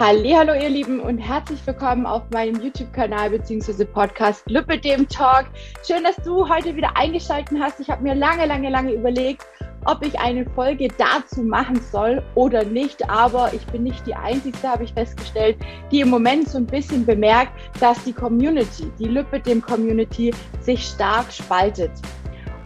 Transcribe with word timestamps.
Hallo 0.00 0.54
ihr 0.54 0.68
Lieben 0.68 1.00
und 1.00 1.18
herzlich 1.18 1.58
willkommen 1.66 2.06
auf 2.06 2.22
meinem 2.32 2.62
YouTube-Kanal 2.62 3.30
bzw. 3.30 3.84
Podcast 3.84 4.48
Lüppe 4.48 4.78
dem 4.78 5.08
Talk. 5.08 5.46
Schön, 5.84 6.04
dass 6.04 6.14
du 6.24 6.48
heute 6.48 6.76
wieder 6.76 6.96
eingeschaltet 6.96 7.58
hast. 7.60 7.80
Ich 7.80 7.90
habe 7.90 8.04
mir 8.04 8.14
lange, 8.14 8.46
lange, 8.46 8.70
lange 8.70 8.92
überlegt, 8.92 9.44
ob 9.86 10.06
ich 10.06 10.16
eine 10.20 10.48
Folge 10.50 10.86
dazu 10.98 11.42
machen 11.42 11.80
soll 11.90 12.22
oder 12.36 12.62
nicht. 12.62 13.10
Aber 13.10 13.52
ich 13.52 13.66
bin 13.66 13.82
nicht 13.82 14.06
die 14.06 14.14
Einzige, 14.14 14.56
habe 14.62 14.84
ich 14.84 14.92
festgestellt, 14.92 15.56
die 15.90 15.98
im 15.98 16.10
Moment 16.10 16.48
so 16.48 16.58
ein 16.58 16.66
bisschen 16.66 17.04
bemerkt, 17.04 17.50
dass 17.80 18.04
die 18.04 18.12
Community, 18.12 18.92
die 19.00 19.08
Lüppe 19.08 19.40
dem 19.40 19.60
Community, 19.60 20.32
sich 20.60 20.84
stark 20.84 21.32
spaltet. 21.32 21.90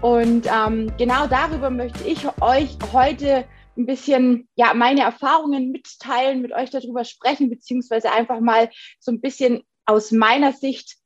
Und 0.02 0.46
ähm, 0.46 0.92
genau 0.98 1.26
darüber 1.28 1.70
möchte 1.70 2.04
ich 2.04 2.26
euch 2.42 2.76
heute 2.92 3.46
ein 3.76 3.86
bisschen 3.86 4.48
ja 4.54 4.74
meine 4.74 5.02
Erfahrungen 5.02 5.70
mitteilen, 5.70 6.42
mit 6.42 6.52
euch 6.52 6.70
darüber 6.70 7.04
sprechen, 7.04 7.50
beziehungsweise 7.50 8.12
einfach 8.12 8.40
mal 8.40 8.70
so 8.98 9.12
ein 9.12 9.20
bisschen 9.20 9.62
aus 9.86 10.12
meiner 10.12 10.52
Sicht 10.52 10.96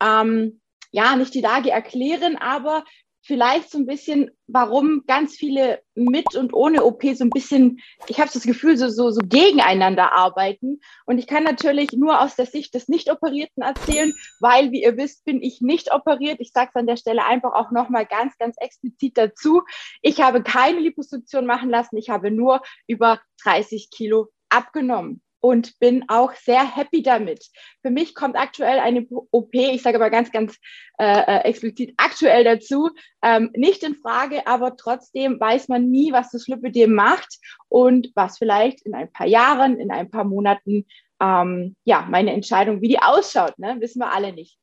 ähm, 0.00 0.60
ja 0.90 1.16
nicht 1.16 1.34
die 1.34 1.40
Lage 1.40 1.70
erklären, 1.70 2.36
aber 2.36 2.84
vielleicht 3.24 3.70
so 3.70 3.78
ein 3.78 3.86
bisschen, 3.86 4.30
warum 4.46 5.04
ganz 5.06 5.34
viele 5.34 5.82
mit 5.94 6.34
und 6.34 6.52
ohne 6.52 6.84
OP 6.84 7.02
so 7.14 7.24
ein 7.24 7.30
bisschen, 7.30 7.80
ich 8.06 8.20
habe 8.20 8.30
das 8.32 8.42
Gefühl, 8.42 8.76
so, 8.76 8.88
so, 8.88 9.10
so 9.10 9.20
gegeneinander 9.24 10.12
arbeiten. 10.12 10.80
Und 11.06 11.18
ich 11.18 11.26
kann 11.26 11.42
natürlich 11.42 11.92
nur 11.92 12.20
aus 12.20 12.36
der 12.36 12.46
Sicht 12.46 12.74
des 12.74 12.88
Nicht-Operierten 12.88 13.62
erzählen, 13.62 14.12
weil, 14.40 14.70
wie 14.72 14.82
ihr 14.82 14.96
wisst, 14.96 15.24
bin 15.24 15.42
ich 15.42 15.62
nicht 15.62 15.92
operiert. 15.92 16.36
Ich 16.40 16.52
sage 16.52 16.70
es 16.74 16.78
an 16.78 16.86
der 16.86 16.98
Stelle 16.98 17.24
einfach 17.24 17.54
auch 17.54 17.70
nochmal 17.70 18.04
ganz, 18.04 18.36
ganz 18.38 18.56
explizit 18.58 19.16
dazu. 19.16 19.62
Ich 20.02 20.20
habe 20.20 20.42
keine 20.42 20.80
Liposuktion 20.80 21.46
machen 21.46 21.70
lassen. 21.70 21.96
Ich 21.96 22.10
habe 22.10 22.30
nur 22.30 22.60
über 22.86 23.20
30 23.42 23.90
Kilo 23.90 24.28
abgenommen 24.50 25.23
und 25.44 25.78
bin 25.78 26.06
auch 26.08 26.32
sehr 26.32 26.64
happy 26.64 27.02
damit. 27.02 27.50
Für 27.82 27.90
mich 27.90 28.14
kommt 28.14 28.34
aktuell 28.34 28.78
eine 28.78 29.06
OP, 29.10 29.52
ich 29.52 29.82
sage 29.82 29.96
aber 29.98 30.08
ganz, 30.08 30.32
ganz 30.32 30.56
äh, 30.98 31.04
äh, 31.04 31.40
explizit 31.44 31.92
aktuell 31.98 32.44
dazu, 32.44 32.88
ähm, 33.22 33.50
nicht 33.54 33.82
in 33.82 33.94
Frage, 33.94 34.46
aber 34.46 34.78
trotzdem 34.78 35.38
weiß 35.38 35.68
man 35.68 35.90
nie, 35.90 36.12
was 36.12 36.30
das 36.30 36.48
Lipödem 36.48 36.94
macht 36.94 37.40
und 37.68 38.10
was 38.14 38.38
vielleicht 38.38 38.86
in 38.86 38.94
ein 38.94 39.12
paar 39.12 39.26
Jahren, 39.26 39.78
in 39.78 39.90
ein 39.90 40.10
paar 40.10 40.24
Monaten, 40.24 40.86
ähm, 41.20 41.76
ja, 41.84 42.06
meine 42.08 42.32
Entscheidung, 42.32 42.80
wie 42.80 42.88
die 42.88 43.02
ausschaut, 43.02 43.58
ne, 43.58 43.76
wissen 43.80 43.98
wir 43.98 44.14
alle 44.14 44.32
nicht. 44.32 44.56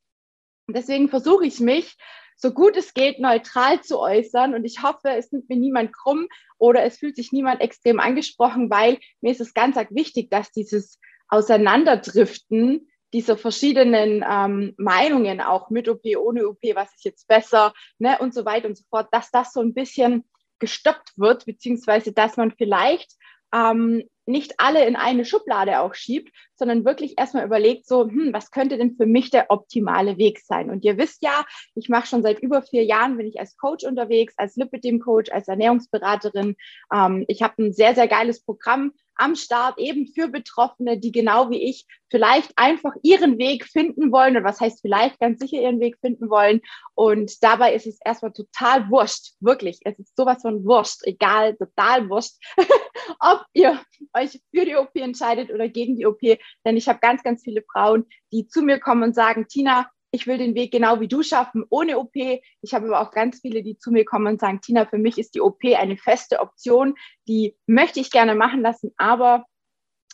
Deswegen 0.68 1.10
versuche 1.10 1.46
ich 1.46 1.60
mich 1.60 1.96
so 2.42 2.52
gut 2.52 2.76
es 2.76 2.94
geht 2.94 3.20
neutral 3.20 3.82
zu 3.82 4.00
äußern. 4.00 4.56
Und 4.56 4.66
ich 4.66 4.82
hoffe, 4.82 5.10
es 5.10 5.32
nimmt 5.32 5.48
mir 5.48 5.58
niemand 5.58 5.94
krumm 5.94 6.28
oder 6.58 6.84
es 6.84 6.98
fühlt 6.98 7.16
sich 7.16 7.32
niemand 7.32 7.62
extrem 7.62 8.00
angesprochen, 8.00 8.70
weil 8.70 8.98
mir 9.22 9.32
ist 9.32 9.42
es 9.42 9.54
ganz 9.54 9.78
wichtig, 9.92 10.32
dass 10.32 10.52
dieses 10.52 11.00
Auseinanderdriften 11.30 12.88
dieser 13.14 13.38
verschiedenen 13.38 14.26
ähm, 14.28 14.74
Meinungen, 14.78 15.42
auch 15.42 15.70
mit 15.70 15.88
OP, 15.88 16.02
ohne 16.18 16.48
OP, 16.48 16.64
was 16.74 16.94
ist 16.96 17.06
jetzt 17.06 17.28
besser, 17.28 17.74
ne, 18.00 18.18
und 18.20 18.34
so 18.34 18.46
weiter 18.46 18.68
und 18.68 18.78
so 18.78 18.86
fort, 18.90 19.10
dass 19.12 19.32
das 19.32 19.54
so 19.54 19.60
ein 19.60 19.74
bisschen 19.74 20.24
gestoppt 20.60 21.18
wird, 21.18 21.46
beziehungsweise 21.46 22.14
dass 22.14 22.38
man 22.38 22.52
vielleicht 22.52 23.12
ähm, 23.54 24.04
nicht 24.26 24.56
alle 24.58 24.86
in 24.86 24.96
eine 24.96 25.26
Schublade 25.26 25.80
auch 25.82 25.96
schiebt, 25.96 26.32
sondern 26.56 26.86
wirklich 26.86 27.16
erstmal 27.18 27.46
überlegt, 27.46 27.88
so, 27.88 28.04
hm, 28.08 28.34
was 28.34 28.52
könnte 28.52 28.78
denn 28.78 28.96
für 28.96 29.06
mich 29.06 29.30
der 29.32 29.50
optimale 29.50 30.18
Weg 30.18 30.40
sein? 30.40 30.70
Und 30.70 30.84
ihr 30.86 30.98
wisst 30.98 31.24
ja, 31.24 31.46
ich 31.76 31.90
mache 31.90 32.08
schon 32.08 32.22
seit 32.22 32.40
über 32.40 32.62
vier 32.62 32.84
Jahren, 32.84 33.18
bin 33.18 33.28
ich 33.28 33.40
als 33.40 33.58
Coach 33.58 33.84
unterwegs, 33.86 34.34
als 34.38 34.56
Lipidem-Coach, 34.56 35.32
als 35.32 35.48
Ernährungsberaterin. 35.48 36.56
Ähm, 36.94 37.26
ich 37.28 37.42
habe 37.42 37.64
ein 37.64 37.74
sehr, 37.74 37.96
sehr 37.96 38.08
geiles 38.08 38.44
Programm 38.44 38.94
am 39.22 39.36
Start 39.36 39.78
eben 39.78 40.08
für 40.08 40.28
Betroffene, 40.28 40.98
die 40.98 41.12
genau 41.12 41.52
wie 41.52 41.62
ich 41.62 41.86
vielleicht 42.10 42.52
einfach 42.56 42.94
ihren 43.04 43.38
Weg 43.38 43.66
finden 43.66 44.12
wollen 44.12 44.36
oder 44.36 44.44
was 44.44 44.60
heißt 44.60 44.82
vielleicht 44.82 45.20
ganz 45.20 45.40
sicher 45.40 45.62
ihren 45.62 45.80
Weg 45.80 45.98
finden 46.02 46.30
wollen. 46.30 46.62
Und 46.96 47.44
dabei 47.44 47.76
ist 47.76 47.86
es 47.86 48.00
erstmal 48.04 48.34
total 48.34 48.90
wurscht, 48.90 49.34
wirklich. 49.40 49.80
Es 49.86 49.98
ist 50.00 50.18
sowas 50.18 50.42
von 50.42 50.66
wurscht, 50.66 51.02
egal, 51.04 51.56
total 51.56 52.10
wurscht, 52.10 52.34
ob 53.20 53.46
ihr 53.54 53.80
euch 54.14 54.42
für 54.54 54.66
die 54.66 54.76
OP 54.76 54.96
entscheidet 54.96 55.52
oder 55.52 55.70
gegen 55.70 55.96
die 55.96 56.08
OP. 56.08 56.22
Denn 56.66 56.76
ich 56.76 56.90
habe 56.90 57.00
ganz, 57.00 57.22
ganz 57.22 57.44
viele 57.44 57.64
Frauen, 57.72 58.08
die 58.34 58.48
zu 58.48 58.64
mir 58.64 58.80
kommen 58.80 59.04
und 59.04 59.16
sagen, 59.16 59.48
Tina, 59.48 59.90
ich 60.12 60.28
will 60.28 60.38
den 60.38 60.56
Weg 60.56 60.72
genau 60.72 61.00
wie 61.00 61.08
du 61.08 61.24
schaffen, 61.24 61.64
ohne 61.70 61.98
OP. 61.98 62.16
Ich 62.16 62.74
habe 62.74 62.88
aber 62.88 63.02
auch 63.02 63.12
ganz 63.12 63.40
viele, 63.40 63.64
die 63.64 63.78
zu 63.78 63.92
mir 63.92 64.06
kommen 64.06 64.28
und 64.28 64.42
sagen, 64.42 64.62
Tina, 64.62 64.86
für 64.86 64.98
mich 64.98 65.18
ist 65.18 65.36
die 65.36 65.42
OP 65.42 65.64
eine 65.64 65.98
feste 65.98 66.40
Option, 66.40 66.96
die 67.28 67.56
möchte 67.66 68.00
ich 68.00 68.12
gerne 68.12 68.36
machen 68.36 68.62
lassen, 68.62 68.92
aber 68.98 69.46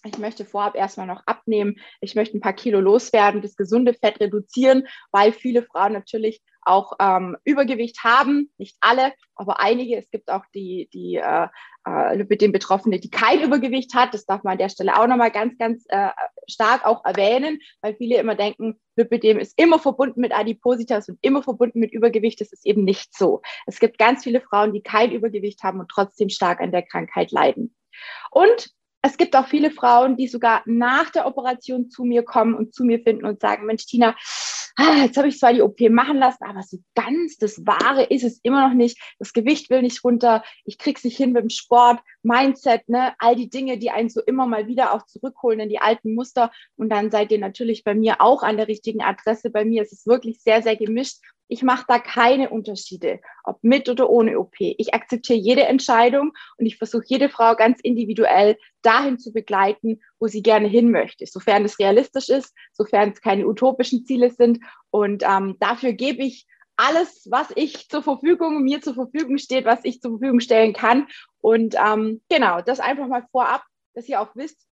ich 0.06 0.18
möchte 0.20 0.46
vorab 0.46 0.76
erstmal 0.76 1.08
noch 1.08 1.24
abnehmen. 1.26 1.78
Ich 2.02 2.16
möchte 2.16 2.38
ein 2.38 2.42
paar 2.42 2.54
Kilo 2.54 2.80
loswerden, 2.80 3.42
das 3.42 3.56
gesunde 3.56 3.94
Fett 3.94 4.20
reduzieren, 4.20 4.88
weil 5.12 5.34
viele 5.34 5.64
Frauen 5.64 5.94
natürlich 5.94 6.42
auch 6.68 6.94
ähm, 7.00 7.38
Übergewicht 7.44 8.04
haben, 8.04 8.52
nicht 8.58 8.78
alle, 8.82 9.14
aber 9.36 9.60
einige. 9.60 9.98
Es 9.98 10.10
gibt 10.12 10.30
auch 10.30 10.44
die, 10.54 10.90
die 10.94 11.16
äh, 11.16 11.48
äh, 11.86 12.24
mit 12.24 12.42
den 12.42 12.52
Betroffenen, 12.52 13.00
die 13.00 13.10
kein 13.10 13.42
Übergewicht 13.42 13.94
hat. 13.94 14.14
Das 14.14 14.26
darf 14.26 14.44
man 14.44 14.54
an 14.54 14.58
der 14.58 14.70
Stelle 14.70 14.98
auch 15.00 15.08
nochmal 15.08 15.32
ganz, 15.32 15.58
ganz 15.58 15.86
äh, 15.90 16.10
stark 16.48 16.86
auch 16.86 17.06
erwähnen, 17.06 17.60
weil 17.82 17.96
viele 17.96 18.18
immer 18.18 18.36
denken, 18.36 18.80
Lipidem 18.96 19.40
ist 19.40 19.58
immer 19.60 19.80
verbunden 19.80 20.22
mit 20.22 20.36
Adipositas 20.36 21.08
und 21.10 21.18
immer 21.22 21.44
verbunden 21.44 21.80
mit 21.80 21.92
Übergewicht. 21.92 22.42
Das 22.42 22.52
ist 22.52 22.66
eben 22.66 22.84
nicht 22.84 23.16
so. 23.16 23.42
Es 23.66 23.80
gibt 23.80 23.98
ganz 23.98 24.24
viele 24.24 24.42
Frauen, 24.42 24.74
die 24.74 24.82
kein 24.82 25.12
Übergewicht 25.12 25.64
haben 25.64 25.80
und 25.80 25.90
trotzdem 25.90 26.30
stark 26.30 26.60
an 26.60 26.72
der 26.72 26.84
Krankheit 26.84 27.32
leiden. 27.32 27.76
Und 28.32 28.70
es 29.02 29.18
gibt 29.18 29.36
auch 29.36 29.48
viele 29.48 29.72
Frauen, 29.72 30.18
die 30.18 30.28
sogar 30.28 30.64
nach 30.66 31.10
der 31.12 31.28
Operation 31.28 31.90
zu 31.90 32.04
mir 32.04 32.24
kommen 32.24 32.56
und 32.56 32.74
zu 32.74 32.84
mir 32.84 33.00
finden 33.00 33.26
und 33.26 33.40
sagen, 33.40 33.66
Mensch, 33.66 33.86
Tina, 33.86 34.16
ah, 34.78 35.04
jetzt 35.04 35.18
habe 35.18 35.28
ich 35.28 35.40
zwar 35.40 35.54
die 35.54 35.62
OP 35.62 35.80
machen 35.90 36.18
lassen, 36.18 36.44
aber 36.44 36.62
so 36.62 36.78
ganz 36.96 37.38
das 37.38 37.66
Wahre 37.66 38.04
ist 38.04 38.24
es 38.24 38.40
immer 38.44 38.68
noch 38.68 38.76
nicht. 38.76 38.98
Das 39.20 39.34
Gewicht 39.34 39.70
will 39.70 39.82
nicht 39.82 40.04
runter. 40.04 40.44
Ich 40.64 40.78
kriege 40.78 40.98
es 40.98 41.04
nicht 41.04 41.18
hin 41.18 41.34
mit 41.34 41.44
dem 41.44 41.50
Sport, 41.50 42.00
Mindset, 42.24 42.88
ne, 42.88 43.14
all 43.20 43.36
die 43.36 43.50
Dinge, 43.50 43.78
die 43.78 43.90
einen 43.90 44.10
so 44.10 44.22
immer 44.22 44.46
mal 44.46 44.68
wieder 44.68 44.94
auch 44.94 45.06
zurückholen 45.06 45.60
in 45.60 45.70
die 45.70 45.80
alten 45.80 46.14
Muster. 46.14 46.52
Und 46.76 46.90
dann 46.90 47.12
seid 47.12 47.32
ihr 47.32 47.40
natürlich 47.40 47.84
bei 47.84 47.96
mir 47.96 48.22
auch 48.22 48.44
an 48.44 48.58
der 48.58 48.68
richtigen 48.68 49.02
Adresse. 49.02 49.50
Bei 49.50 49.66
mir 49.66 49.82
ist 49.82 49.94
es 49.94 50.06
wirklich 50.06 50.42
sehr, 50.42 50.62
sehr 50.62 50.76
gemischt. 50.76 51.18
Ich 51.48 51.64
mache 51.64 51.86
da 51.88 52.00
keine 52.00 52.50
Unterschiede, 52.50 53.20
ob 53.44 53.64
mit 53.64 53.90
oder 53.90 54.10
ohne 54.10 54.40
OP. 54.40 54.56
Ich 54.60 54.94
akzeptiere 54.94 55.40
jede 55.40 55.64
Entscheidung 55.64 56.34
und 56.58 56.66
ich 56.66 56.78
versuche 56.78 57.06
jede 57.08 57.30
Frau 57.30 57.56
ganz 57.56 57.80
individuell 57.82 58.58
dahin 58.82 59.18
zu 59.18 59.32
begleiten, 59.32 60.02
wo 60.20 60.28
sie 60.28 60.42
gerne 60.42 60.68
hin 60.68 60.92
möchte, 60.92 61.26
sofern 61.26 61.66
es 61.66 61.80
realistisch 61.80 62.30
ist, 62.30 62.54
sofern 62.74 63.12
es 63.12 63.22
keine 63.22 63.48
utopischen 63.48 64.06
Ziele 64.06 64.32
sind. 64.32 64.60
Und 64.90 65.24
ähm, 65.24 65.56
dafür 65.60 65.94
gebe 65.94 66.24
ich 66.24 66.48
alles, 66.78 67.28
was 67.30 67.52
ich 67.56 67.90
zur 67.90 68.04
Verfügung, 68.04 68.64
mir 68.64 68.82
zur 68.82 68.94
Verfügung 68.94 69.38
steht, 69.38 69.66
was 69.66 69.80
ich 69.84 70.00
zur 70.00 70.12
Verfügung 70.12 70.40
stellen 70.40 70.74
kann. 70.74 71.08
Und 71.40 71.76
ähm, 71.76 72.22
genau, 72.30 72.62
das 72.62 72.80
einfach 72.80 73.08
mal 73.08 73.26
vorab, 73.32 73.64
dass 73.96 74.08
ihr 74.08 74.22
auch 74.22 74.36
wisst, 74.36 74.67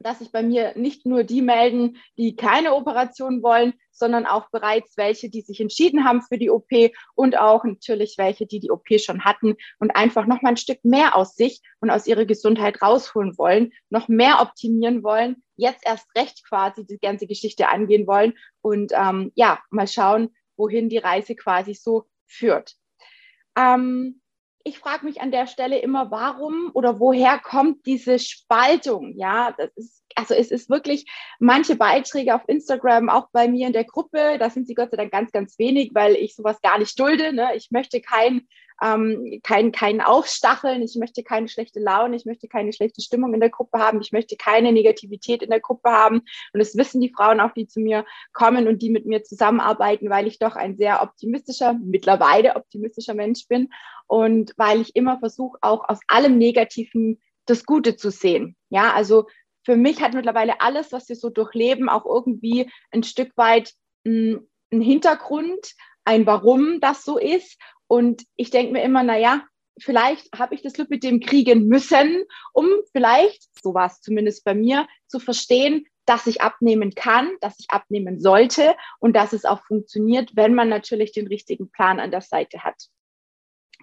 dass 0.00 0.20
sich 0.20 0.30
bei 0.30 0.42
mir 0.42 0.72
nicht 0.76 1.06
nur 1.06 1.24
die 1.24 1.42
melden, 1.42 1.96
die 2.16 2.36
keine 2.36 2.74
Operation 2.74 3.42
wollen, 3.42 3.74
sondern 3.90 4.26
auch 4.26 4.50
bereits 4.50 4.96
welche, 4.96 5.28
die 5.28 5.40
sich 5.40 5.60
entschieden 5.60 6.04
haben 6.04 6.22
für 6.22 6.38
die 6.38 6.50
OP 6.50 6.70
und 7.14 7.36
auch 7.36 7.64
natürlich 7.64 8.14
welche, 8.16 8.46
die 8.46 8.60
die 8.60 8.70
OP 8.70 8.86
schon 9.00 9.24
hatten 9.24 9.56
und 9.80 9.96
einfach 9.96 10.26
noch 10.26 10.40
mal 10.40 10.50
ein 10.50 10.56
Stück 10.56 10.84
mehr 10.84 11.16
aus 11.16 11.34
sich 11.34 11.60
und 11.80 11.90
aus 11.90 12.06
ihrer 12.06 12.24
Gesundheit 12.24 12.80
rausholen 12.80 13.36
wollen, 13.38 13.72
noch 13.90 14.08
mehr 14.08 14.40
optimieren 14.40 15.02
wollen, 15.02 15.42
jetzt 15.56 15.84
erst 15.84 16.06
recht 16.16 16.46
quasi 16.46 16.86
die 16.86 16.98
ganze 16.98 17.26
Geschichte 17.26 17.68
angehen 17.68 18.06
wollen 18.06 18.34
und 18.60 18.92
ähm, 18.94 19.32
ja, 19.34 19.60
mal 19.70 19.88
schauen, 19.88 20.34
wohin 20.56 20.88
die 20.88 20.98
Reise 20.98 21.34
quasi 21.34 21.74
so 21.74 22.06
führt. 22.26 22.74
Ähm, 23.56 24.20
ich 24.68 24.78
frage 24.78 25.06
mich 25.06 25.20
an 25.20 25.30
der 25.30 25.46
Stelle 25.46 25.78
immer, 25.78 26.10
warum 26.10 26.70
oder 26.74 27.00
woher 27.00 27.38
kommt 27.38 27.86
diese 27.86 28.18
Spaltung? 28.18 29.14
Ja, 29.16 29.54
ist, 29.76 30.04
also 30.14 30.34
es 30.34 30.50
ist 30.50 30.68
wirklich 30.68 31.06
manche 31.38 31.76
Beiträge 31.76 32.34
auf 32.34 32.42
Instagram, 32.46 33.08
auch 33.08 33.28
bei 33.32 33.48
mir 33.48 33.66
in 33.66 33.72
der 33.72 33.84
Gruppe, 33.84 34.36
da 34.38 34.50
sind 34.50 34.66
sie 34.66 34.74
Gott 34.74 34.90
sei 34.90 34.96
Dank 34.98 35.10
ganz, 35.10 35.32
ganz 35.32 35.58
wenig, 35.58 35.92
weil 35.94 36.14
ich 36.14 36.34
sowas 36.34 36.60
gar 36.60 36.78
nicht 36.78 36.98
dulde. 36.98 37.32
Ne? 37.32 37.56
Ich 37.56 37.70
möchte 37.70 38.00
kein 38.00 38.46
ähm, 38.82 39.40
kein, 39.42 39.72
kein 39.72 40.00
Aufstacheln, 40.00 40.82
ich 40.82 40.94
möchte 40.96 41.22
keine 41.22 41.48
schlechte 41.48 41.80
Laune, 41.80 42.16
ich 42.16 42.24
möchte 42.24 42.48
keine 42.48 42.72
schlechte 42.72 43.00
Stimmung 43.00 43.34
in 43.34 43.40
der 43.40 43.50
Gruppe 43.50 43.78
haben, 43.78 44.00
ich 44.00 44.12
möchte 44.12 44.36
keine 44.36 44.72
Negativität 44.72 45.42
in 45.42 45.50
der 45.50 45.60
Gruppe 45.60 45.90
haben. 45.90 46.18
Und 46.52 46.60
das 46.60 46.76
wissen 46.76 47.00
die 47.00 47.12
Frauen 47.12 47.40
auch, 47.40 47.52
die 47.52 47.66
zu 47.66 47.80
mir 47.80 48.04
kommen 48.32 48.68
und 48.68 48.82
die 48.82 48.90
mit 48.90 49.06
mir 49.06 49.22
zusammenarbeiten, 49.22 50.10
weil 50.10 50.26
ich 50.26 50.38
doch 50.38 50.56
ein 50.56 50.76
sehr 50.76 51.02
optimistischer, 51.02 51.74
mittlerweile 51.74 52.56
optimistischer 52.56 53.14
Mensch 53.14 53.46
bin 53.48 53.70
und 54.06 54.52
weil 54.56 54.80
ich 54.80 54.94
immer 54.96 55.18
versuche, 55.18 55.58
auch 55.60 55.88
aus 55.88 56.00
allem 56.06 56.38
Negativen 56.38 57.20
das 57.46 57.64
Gute 57.64 57.96
zu 57.96 58.10
sehen. 58.10 58.56
Ja, 58.70 58.92
also 58.92 59.26
für 59.64 59.76
mich 59.76 60.00
hat 60.00 60.14
mittlerweile 60.14 60.60
alles, 60.60 60.92
was 60.92 61.08
wir 61.08 61.16
so 61.16 61.30
durchleben, 61.30 61.88
auch 61.88 62.06
irgendwie 62.06 62.70
ein 62.90 63.02
Stück 63.02 63.36
weit 63.36 63.74
hm, 64.04 64.48
einen 64.70 64.82
Hintergrund, 64.82 65.74
ein 66.04 66.26
Warum 66.26 66.80
das 66.80 67.04
so 67.04 67.18
ist. 67.18 67.58
Und 67.88 68.24
ich 68.36 68.50
denke 68.50 68.72
mir 68.72 68.82
immer, 68.82 69.02
na 69.02 69.18
ja, 69.18 69.42
vielleicht 69.80 70.32
habe 70.38 70.54
ich 70.54 70.62
das 70.62 70.76
Lipidem 70.76 71.20
kriegen 71.20 71.66
müssen, 71.66 72.24
um 72.52 72.66
vielleicht, 72.92 73.42
so 73.62 73.74
war 73.74 73.86
es 73.86 74.00
zumindest 74.00 74.44
bei 74.44 74.54
mir, 74.54 74.86
zu 75.06 75.18
verstehen, 75.18 75.86
dass 76.04 76.26
ich 76.26 76.40
abnehmen 76.40 76.94
kann, 76.94 77.30
dass 77.40 77.58
ich 77.58 77.70
abnehmen 77.70 78.20
sollte 78.20 78.76
und 78.98 79.14
dass 79.14 79.32
es 79.32 79.44
auch 79.44 79.62
funktioniert, 79.64 80.30
wenn 80.34 80.54
man 80.54 80.68
natürlich 80.68 81.12
den 81.12 81.26
richtigen 81.26 81.70
Plan 81.70 82.00
an 82.00 82.10
der 82.10 82.22
Seite 82.22 82.64
hat. 82.64 82.76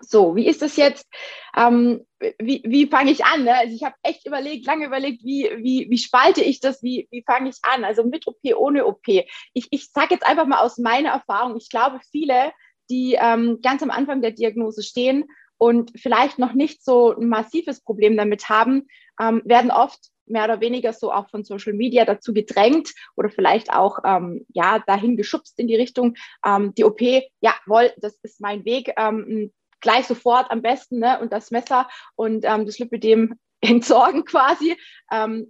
So, 0.02 0.36
wie 0.36 0.48
ist 0.48 0.62
das 0.62 0.76
jetzt? 0.76 1.08
Ähm, 1.56 2.06
wie 2.40 2.62
wie 2.66 2.88
fange 2.88 3.12
ich 3.12 3.24
an? 3.24 3.46
Ne? 3.46 3.56
Also 3.56 3.74
ich 3.74 3.84
habe 3.84 3.96
echt 4.04 4.26
überlegt, 4.28 4.66
lange 4.66 4.88
überlegt, 4.88 5.24
wie, 5.24 5.50
wie, 5.58 5.88
wie 5.90 5.98
spalte 5.98 6.42
ich 6.42 6.60
das, 6.60 6.84
wie, 6.84 7.08
wie 7.12 7.24
fange 7.26 7.50
ich 7.50 7.58
an? 7.62 7.86
Also 7.86 8.04
mit 8.04 8.28
OP, 8.28 8.40
ohne 8.56 8.86
OP. 8.86 9.08
Ich, 9.08 9.68
ich 9.72 9.92
sage 9.92 10.16
jetzt 10.16 10.26
einfach 10.26 10.48
mal 10.48 10.60
aus 10.60 10.78
meiner 10.78 11.12
Erfahrung, 11.12 11.56
ich 11.56 11.70
glaube, 11.70 12.02
viele, 12.12 12.52
die 12.90 13.18
ähm, 13.20 13.60
ganz 13.62 13.84
am 13.84 13.92
Anfang 13.92 14.22
der 14.22 14.32
Diagnose 14.32 14.84
stehen 14.84 15.26
und 15.58 15.92
vielleicht 15.96 16.40
noch 16.40 16.54
nicht 16.54 16.84
so 16.84 17.16
ein 17.16 17.28
massives 17.28 17.82
Problem 17.82 18.18
damit 18.18 18.50
haben, 18.50 18.88
ähm, 19.20 19.42
werden 19.46 19.72
oft 19.72 20.00
mehr 20.28 20.46
oder 20.46 20.60
weniger 20.60 20.92
so 20.92 21.12
auch 21.12 21.30
von 21.30 21.44
Social 21.44 21.74
Media 21.74 22.04
dazu 22.04 22.34
gedrängt 22.34 22.94
oder 23.16 23.30
vielleicht 23.30 23.72
auch 23.72 24.00
ähm, 24.04 24.46
ja 24.54 24.80
dahin 24.80 25.18
geschubst 25.18 25.60
in 25.60 25.68
die 25.68 25.76
Richtung 25.76 26.16
ähm, 26.46 26.74
die 26.76 26.84
OP. 26.84 27.00
Jawohl, 27.42 27.94
das 27.98 28.18
ist 28.24 28.42
mein 28.42 28.66
Weg. 28.66 28.92
Ähm, 28.98 29.52
gleich 29.82 30.08
sofort 30.08 30.50
am 30.50 30.62
besten 30.64 31.00
ne? 31.00 31.20
und 31.20 31.32
das 31.32 31.52
Messer 31.52 31.88
und 32.16 32.44
ähm, 32.44 32.66
das 32.66 32.80
Lipidem 32.80 33.36
entsorgen 33.62 34.26
quasi. 34.26 34.76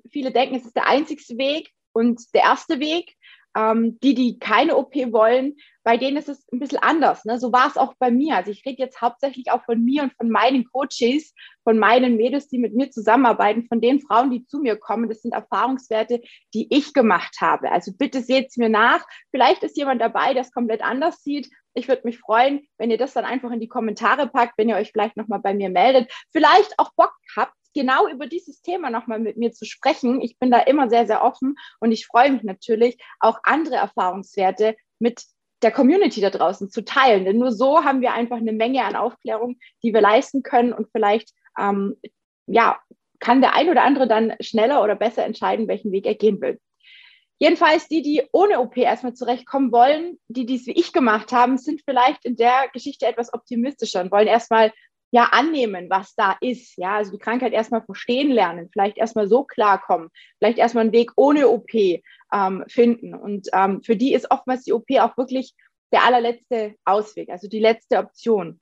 Viele 0.10 0.31
denken, 0.31 0.56
es 0.56 0.66
ist 0.66 0.76
der 0.76 0.88
einzigste 0.88 1.38
Weg 1.38 1.72
und 1.92 2.22
der 2.34 2.44
erste 2.44 2.80
Weg. 2.80 3.16
Ähm, 3.56 4.00
die, 4.02 4.13
die 4.13 4.38
keine 4.38 4.75
OP 4.75 4.96
wollen, 4.96 5.56
bei 5.84 5.98
denen 5.98 6.18
ist 6.18 6.30
es 6.30 6.46
ein 6.52 6.60
bisschen 6.60 6.80
anders. 6.80 7.25
Ne? 7.25 7.40
So 7.40 7.54
war 7.54 7.68
es 7.68 7.78
auch 7.78 7.94
bei 8.00 8.10
mir. 8.10 8.36
Also 8.36 8.52
ich 8.52 8.66
rede 8.66 8.80
jetzt 8.80 9.02
hauptsächlich 9.02 9.52
auch 9.52 9.63
von 9.66 9.84
mir 9.84 10.04
und 10.04 10.13
von 10.13 10.30
meinen 10.30 10.66
Coaches, 10.66 11.34
von 11.63 11.78
meinen 11.78 12.18
Mädels, 12.18 12.48
die 12.48 12.57
mit 12.57 12.74
mir 12.74 12.90
zusammenarbeiten, 12.90 13.68
von 13.68 13.81
den 13.81 14.02
Frauen, 14.02 14.31
die 14.31 14.46
zu 14.46 14.60
mir 14.60 14.78
kommen. 14.78 15.07
Das 15.10 15.22
sind 15.22 15.34
Erfahrungswerte, 15.34 16.22
die 16.54 16.68
ich 16.72 16.94
gemacht 16.94 17.38
habe. 17.40 17.72
Also 17.72 17.92
bitte 17.96 18.22
seht 18.22 18.48
es 18.50 18.57
mir 18.57 18.69
nach. 18.69 19.06
Vielleicht 19.30 19.63
ist 19.63 19.78
jemand 19.78 20.02
dabei, 20.02 20.34
der 20.34 20.42
es 20.42 20.52
komplett 20.52 20.84
anders 20.84 21.24
sieht. 21.24 21.50
Ich 21.75 21.88
würde 21.88 22.01
mich 22.06 22.19
freuen, 22.19 22.68
wenn 22.77 22.89
ihr 22.89 22.98
das 22.98 23.13
dann 23.13 23.25
einfach 23.25 23.51
in 23.51 23.60
die 23.60 23.68
Kommentare 23.68 24.27
packt, 24.27 24.57
wenn 24.57 24.69
ihr 24.69 24.77
euch 24.77 24.92
vielleicht 24.92 25.18
nochmal 25.18 25.39
bei 25.39 25.54
mir 25.54 25.69
meldet. 25.69 26.12
Vielleicht 26.31 26.80
auch 26.80 26.92
Bock 26.95 27.13
habt, 27.36 27.54
genau 27.75 28.07
über 28.07 28.25
dieses 28.25 28.62
Thema 28.62 28.89
nochmal 28.89 29.19
mit 29.19 29.38
mir 29.38 29.51
zu 29.51 29.66
sprechen. 29.66 30.22
Ich 30.22 30.39
bin 30.39 30.50
da 30.50 30.60
immer 30.60 30.89
sehr, 30.89 31.06
sehr 31.06 31.24
offen 31.24 31.57
und 31.80 31.92
ich 31.92 32.07
freue 32.07 32.31
mich 32.31 32.44
natürlich, 32.44 32.98
auch 33.19 33.39
andere 33.44 33.75
Erfahrungswerte 33.75 34.75
mit 35.00 35.25
der 35.62 35.72
Community 35.72 36.22
da 36.22 36.30
draußen 36.30 36.69
zu 36.69 36.83
teilen. 36.83 37.25
Denn 37.25 37.38
nur 37.38 37.51
so 37.51 37.83
haben 37.83 38.01
wir 38.01 38.13
einfach 38.13 38.38
eine 38.38 38.54
Menge 38.54 38.83
an 38.83 38.95
Aufklärung, 38.95 39.57
die 39.83 39.94
wir 39.94 40.01
leisten 40.01 40.44
können 40.44 40.74
und 40.74 40.88
vielleicht, 40.92 41.33
ähm, 41.60 41.95
ja, 42.48 42.80
kann 43.19 43.42
der 43.42 43.54
ein 43.54 43.69
oder 43.69 43.83
andere 43.83 44.07
dann 44.07 44.33
schneller 44.39 44.83
oder 44.83 44.95
besser 44.95 45.25
entscheiden, 45.25 45.68
welchen 45.68 45.92
Weg 45.92 46.06
er 46.06 46.16
gehen 46.16 46.42
will. 46.42 46.60
Jedenfalls 47.38 47.88
die, 47.88 48.02
die 48.02 48.24
ohne 48.32 48.60
OP 48.60 48.78
erstmal 48.78 49.14
zurechtkommen 49.14 49.72
wollen, 49.72 50.20
die 50.28 50.46
dies 50.46 50.68
wie 50.68 50.72
ich 50.72 50.94
gemacht 50.94 51.32
haben, 51.32 51.58
sind 51.58 51.82
vielleicht 51.84 52.24
in 52.26 52.38
der 52.38 52.70
Geschichte 52.72 53.06
etwas 53.06 53.34
optimistischer 53.34 54.02
und 54.02 54.12
wollen 54.12 54.28
erstmal 54.28 54.72
ja 55.12 55.30
annehmen, 55.32 55.90
was 55.90 56.16
da 56.16 56.38
ist. 56.42 56.78
Ja, 56.78 56.96
also 56.96 57.12
die 57.12 57.20
Krankheit 57.20 57.54
erstmal 57.54 57.84
verstehen 57.84 58.32
lernen, 58.32 58.70
vielleicht 58.72 58.98
erstmal 58.98 59.28
so 59.28 59.44
klarkommen, 59.44 60.10
vielleicht 60.40 60.58
erstmal 60.58 60.84
einen 60.84 60.94
Weg 60.94 61.12
ohne 61.18 61.50
OP 61.50 61.74
ähm, 61.74 62.64
finden. 62.68 63.14
Und 63.14 63.48
ähm, 63.54 63.81
für 63.84 63.96
die 63.96 64.14
ist 64.14 64.31
oftmals 64.31 64.64
die 64.64 64.74
OP 64.74 64.88
auch 65.00 65.18
wirklich 65.18 65.54
der 65.92 66.06
allerletzte 66.06 66.76
Ausweg, 66.86 67.30
also 67.30 67.48
die 67.48 67.60
letzte 67.60 67.98
Option. 67.98 68.60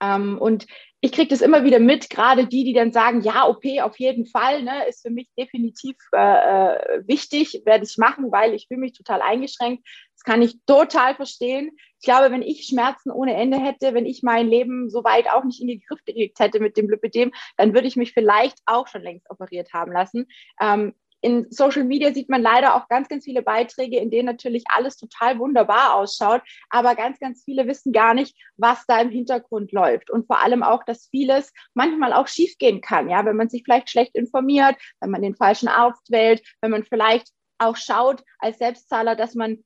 Ähm, 0.00 0.38
und 0.38 0.66
ich 1.02 1.12
kriege 1.12 1.28
das 1.28 1.40
immer 1.40 1.64
wieder 1.64 1.78
mit, 1.78 2.10
gerade 2.10 2.46
die, 2.46 2.64
die 2.64 2.74
dann 2.74 2.92
sagen, 2.92 3.22
ja, 3.22 3.48
OP 3.48 3.64
auf 3.82 3.98
jeden 3.98 4.26
Fall, 4.26 4.62
ne, 4.62 4.86
ist 4.86 5.02
für 5.02 5.10
mich 5.10 5.28
definitiv 5.38 5.96
äh, 6.12 6.18
äh, 6.18 7.02
wichtig, 7.06 7.62
werde 7.64 7.84
ich 7.84 7.96
machen, 7.96 8.30
weil 8.30 8.52
ich 8.52 8.66
fühle 8.68 8.80
mich 8.80 8.92
total 8.92 9.22
eingeschränkt. 9.22 9.86
Das 10.14 10.24
kann 10.24 10.42
ich 10.42 10.58
total 10.66 11.14
verstehen. 11.14 11.70
Ich 11.98 12.04
glaube, 12.04 12.30
wenn 12.30 12.42
ich 12.42 12.66
Schmerzen 12.66 13.10
ohne 13.10 13.34
Ende 13.34 13.58
hätte, 13.58 13.94
wenn 13.94 14.04
ich 14.04 14.22
mein 14.22 14.48
Leben 14.48 14.90
so 14.90 15.02
weit 15.02 15.30
auch 15.30 15.44
nicht 15.44 15.62
in 15.62 15.68
die 15.68 15.80
Griff 15.80 16.04
gekriegt 16.04 16.38
hätte 16.38 16.60
mit 16.60 16.76
dem 16.76 16.90
Lipidem, 16.90 17.32
dann 17.56 17.72
würde 17.72 17.88
ich 17.88 17.96
mich 17.96 18.12
vielleicht 18.12 18.58
auch 18.66 18.86
schon 18.86 19.02
längst 19.02 19.30
operiert 19.30 19.72
haben 19.72 19.92
lassen. 19.92 20.26
Ähm, 20.60 20.94
in 21.20 21.46
Social 21.50 21.84
Media 21.84 22.12
sieht 22.12 22.28
man 22.28 22.42
leider 22.42 22.74
auch 22.74 22.88
ganz, 22.88 23.08
ganz 23.08 23.24
viele 23.24 23.42
Beiträge, 23.42 23.98
in 23.98 24.10
denen 24.10 24.26
natürlich 24.26 24.64
alles 24.68 24.96
total 24.96 25.38
wunderbar 25.38 25.94
ausschaut, 25.94 26.42
aber 26.70 26.94
ganz, 26.94 27.18
ganz 27.18 27.44
viele 27.44 27.66
wissen 27.66 27.92
gar 27.92 28.14
nicht, 28.14 28.36
was 28.56 28.84
da 28.86 29.00
im 29.00 29.10
Hintergrund 29.10 29.72
läuft. 29.72 30.10
Und 30.10 30.26
vor 30.26 30.42
allem 30.42 30.62
auch, 30.62 30.84
dass 30.84 31.08
vieles 31.08 31.52
manchmal 31.74 32.12
auch 32.12 32.28
schiefgehen 32.28 32.80
kann, 32.80 33.10
ja, 33.10 33.24
wenn 33.24 33.36
man 33.36 33.48
sich 33.48 33.62
vielleicht 33.64 33.90
schlecht 33.90 34.14
informiert, 34.14 34.76
wenn 35.00 35.10
man 35.10 35.22
den 35.22 35.36
falschen 35.36 35.68
Arzt 35.68 36.10
wählt, 36.10 36.42
wenn 36.60 36.70
man 36.70 36.84
vielleicht 36.84 37.28
auch 37.58 37.76
schaut 37.76 38.24
als 38.38 38.58
Selbstzahler, 38.58 39.16
dass 39.16 39.34
man 39.34 39.62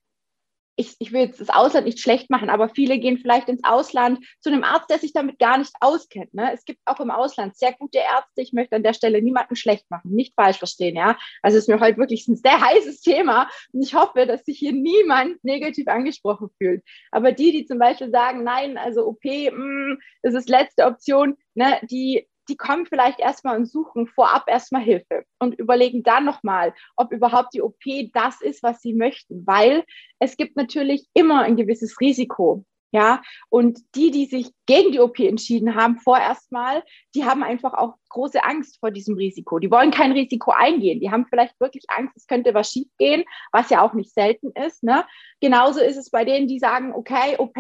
ich, 0.77 0.97
ich 0.99 1.13
will 1.13 1.23
jetzt 1.23 1.41
das 1.41 1.51
Ausland 1.51 1.87
nicht 1.87 2.01
schlecht 2.01 2.31
machen, 2.31 2.51
aber 2.51 2.69
viele 2.69 2.99
gehen 2.99 3.19
vielleicht 3.19 3.49
ins 3.49 3.63
Ausland 3.63 4.25
zu 4.41 4.51
einem 4.51 4.65
Arzt, 4.65 4.91
der 4.91 4.99
sich 4.99 5.13
damit 5.13 5.39
gar 5.39 5.59
nicht 5.59 5.73
auskennt. 5.81 6.35
Ne? 6.35 6.53
Es 6.53 6.65
gibt 6.65 6.81
auch 6.85 7.01
im 7.01 7.11
Ausland 7.11 7.57
sehr 7.57 7.73
gute 7.73 7.99
Ärzte. 7.99 8.43
Ich 8.43 8.53
möchte 8.53 8.77
an 8.77 8.83
der 8.83 8.93
Stelle 8.93 9.23
niemanden 9.23 9.57
schlecht 9.57 9.89
machen, 9.91 10.11
nicht 10.11 10.35
falsch 10.35 10.59
verstehen. 10.59 10.97
Ja, 10.97 11.17
also 11.43 11.57
es 11.57 11.65
ist 11.65 11.69
mir 11.69 11.81
heute 11.81 11.99
wirklich 11.99 12.27
ein 12.29 12.37
sehr 12.37 12.61
heißes 12.61 13.01
Thema 13.01 13.49
und 13.73 13.83
ich 13.83 13.95
hoffe, 13.95 14.27
dass 14.27 14.45
sich 14.45 14.59
hier 14.59 14.73
niemand 14.73 15.43
negativ 15.45 15.87
angesprochen 15.87 16.49
fühlt. 16.59 16.83
Aber 17.11 17.33
die, 17.33 17.53
die 17.53 17.67
zum 17.67 17.79
Beispiel 17.79 18.11
sagen, 18.11 18.43
nein, 18.43 18.77
also 18.77 19.07
OP, 19.07 19.25
mh, 19.25 19.53
mm, 19.53 19.99
das 20.23 20.35
ist 20.35 20.49
letzte 20.49 20.87
Option, 20.87 21.37
ne, 21.55 21.79
die 21.83 22.27
die 22.49 22.57
kommen 22.57 22.87
vielleicht 22.87 23.21
erstmal 23.21 23.57
und 23.57 23.67
suchen 23.67 24.07
vorab 24.07 24.45
erstmal 24.49 24.83
Hilfe 24.83 25.25
und 25.39 25.55
überlegen 25.55 26.03
dann 26.03 26.25
nochmal, 26.25 26.75
ob 26.97 27.13
überhaupt 27.13 27.55
die 27.55 27.63
OP 27.63 27.83
das 28.13 28.41
ist, 28.41 28.63
was 28.63 28.81
sie 28.81 28.95
möchten, 28.95 29.47
weil 29.47 29.85
es 30.19 30.37
gibt 30.37 30.57
natürlich 30.57 31.07
immer 31.15 31.43
ein 31.43 31.57
gewisses 31.57 32.01
Risiko. 32.01 32.65
Ja, 32.95 33.23
und 33.49 33.81
die, 33.97 34.13
die 34.13 34.27
sich 34.27 34.53
gegen 34.67 34.93
die 34.93 35.01
OP 35.01 35.19
entschieden 35.19 35.75
haben, 35.75 35.99
vorerst 35.99 36.53
mal, 36.53 36.85
die 37.17 37.25
haben 37.25 37.43
einfach 37.43 37.75
auch 37.75 37.97
große 38.09 38.45
Angst 38.45 38.79
vor 38.79 38.93
diesem 38.93 39.17
Risiko. 39.17 39.59
Die 39.59 39.69
wollen 39.69 39.91
kein 39.91 40.13
Risiko 40.13 40.53
eingehen. 40.53 41.01
Die 41.01 41.11
haben 41.11 41.27
vielleicht 41.27 41.59
wirklich 41.59 41.87
Angst, 41.89 42.17
es 42.17 42.29
könnte 42.29 42.55
was 42.55 42.71
schiefgehen, 42.71 43.25
was 43.51 43.69
ja 43.69 43.83
auch 43.83 43.95
nicht 43.95 44.15
selten 44.15 44.53
ist. 44.53 44.85
Ne? 44.85 45.05
Genauso 45.41 45.81
ist 45.81 45.97
es 45.97 46.11
bei 46.11 46.25
denen, 46.25 46.47
die 46.47 46.61
sagen, 46.61 46.95
okay, 46.95 47.35
OP, 47.39 47.59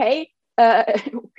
äh, 0.56 1.00
OP, 1.16 1.38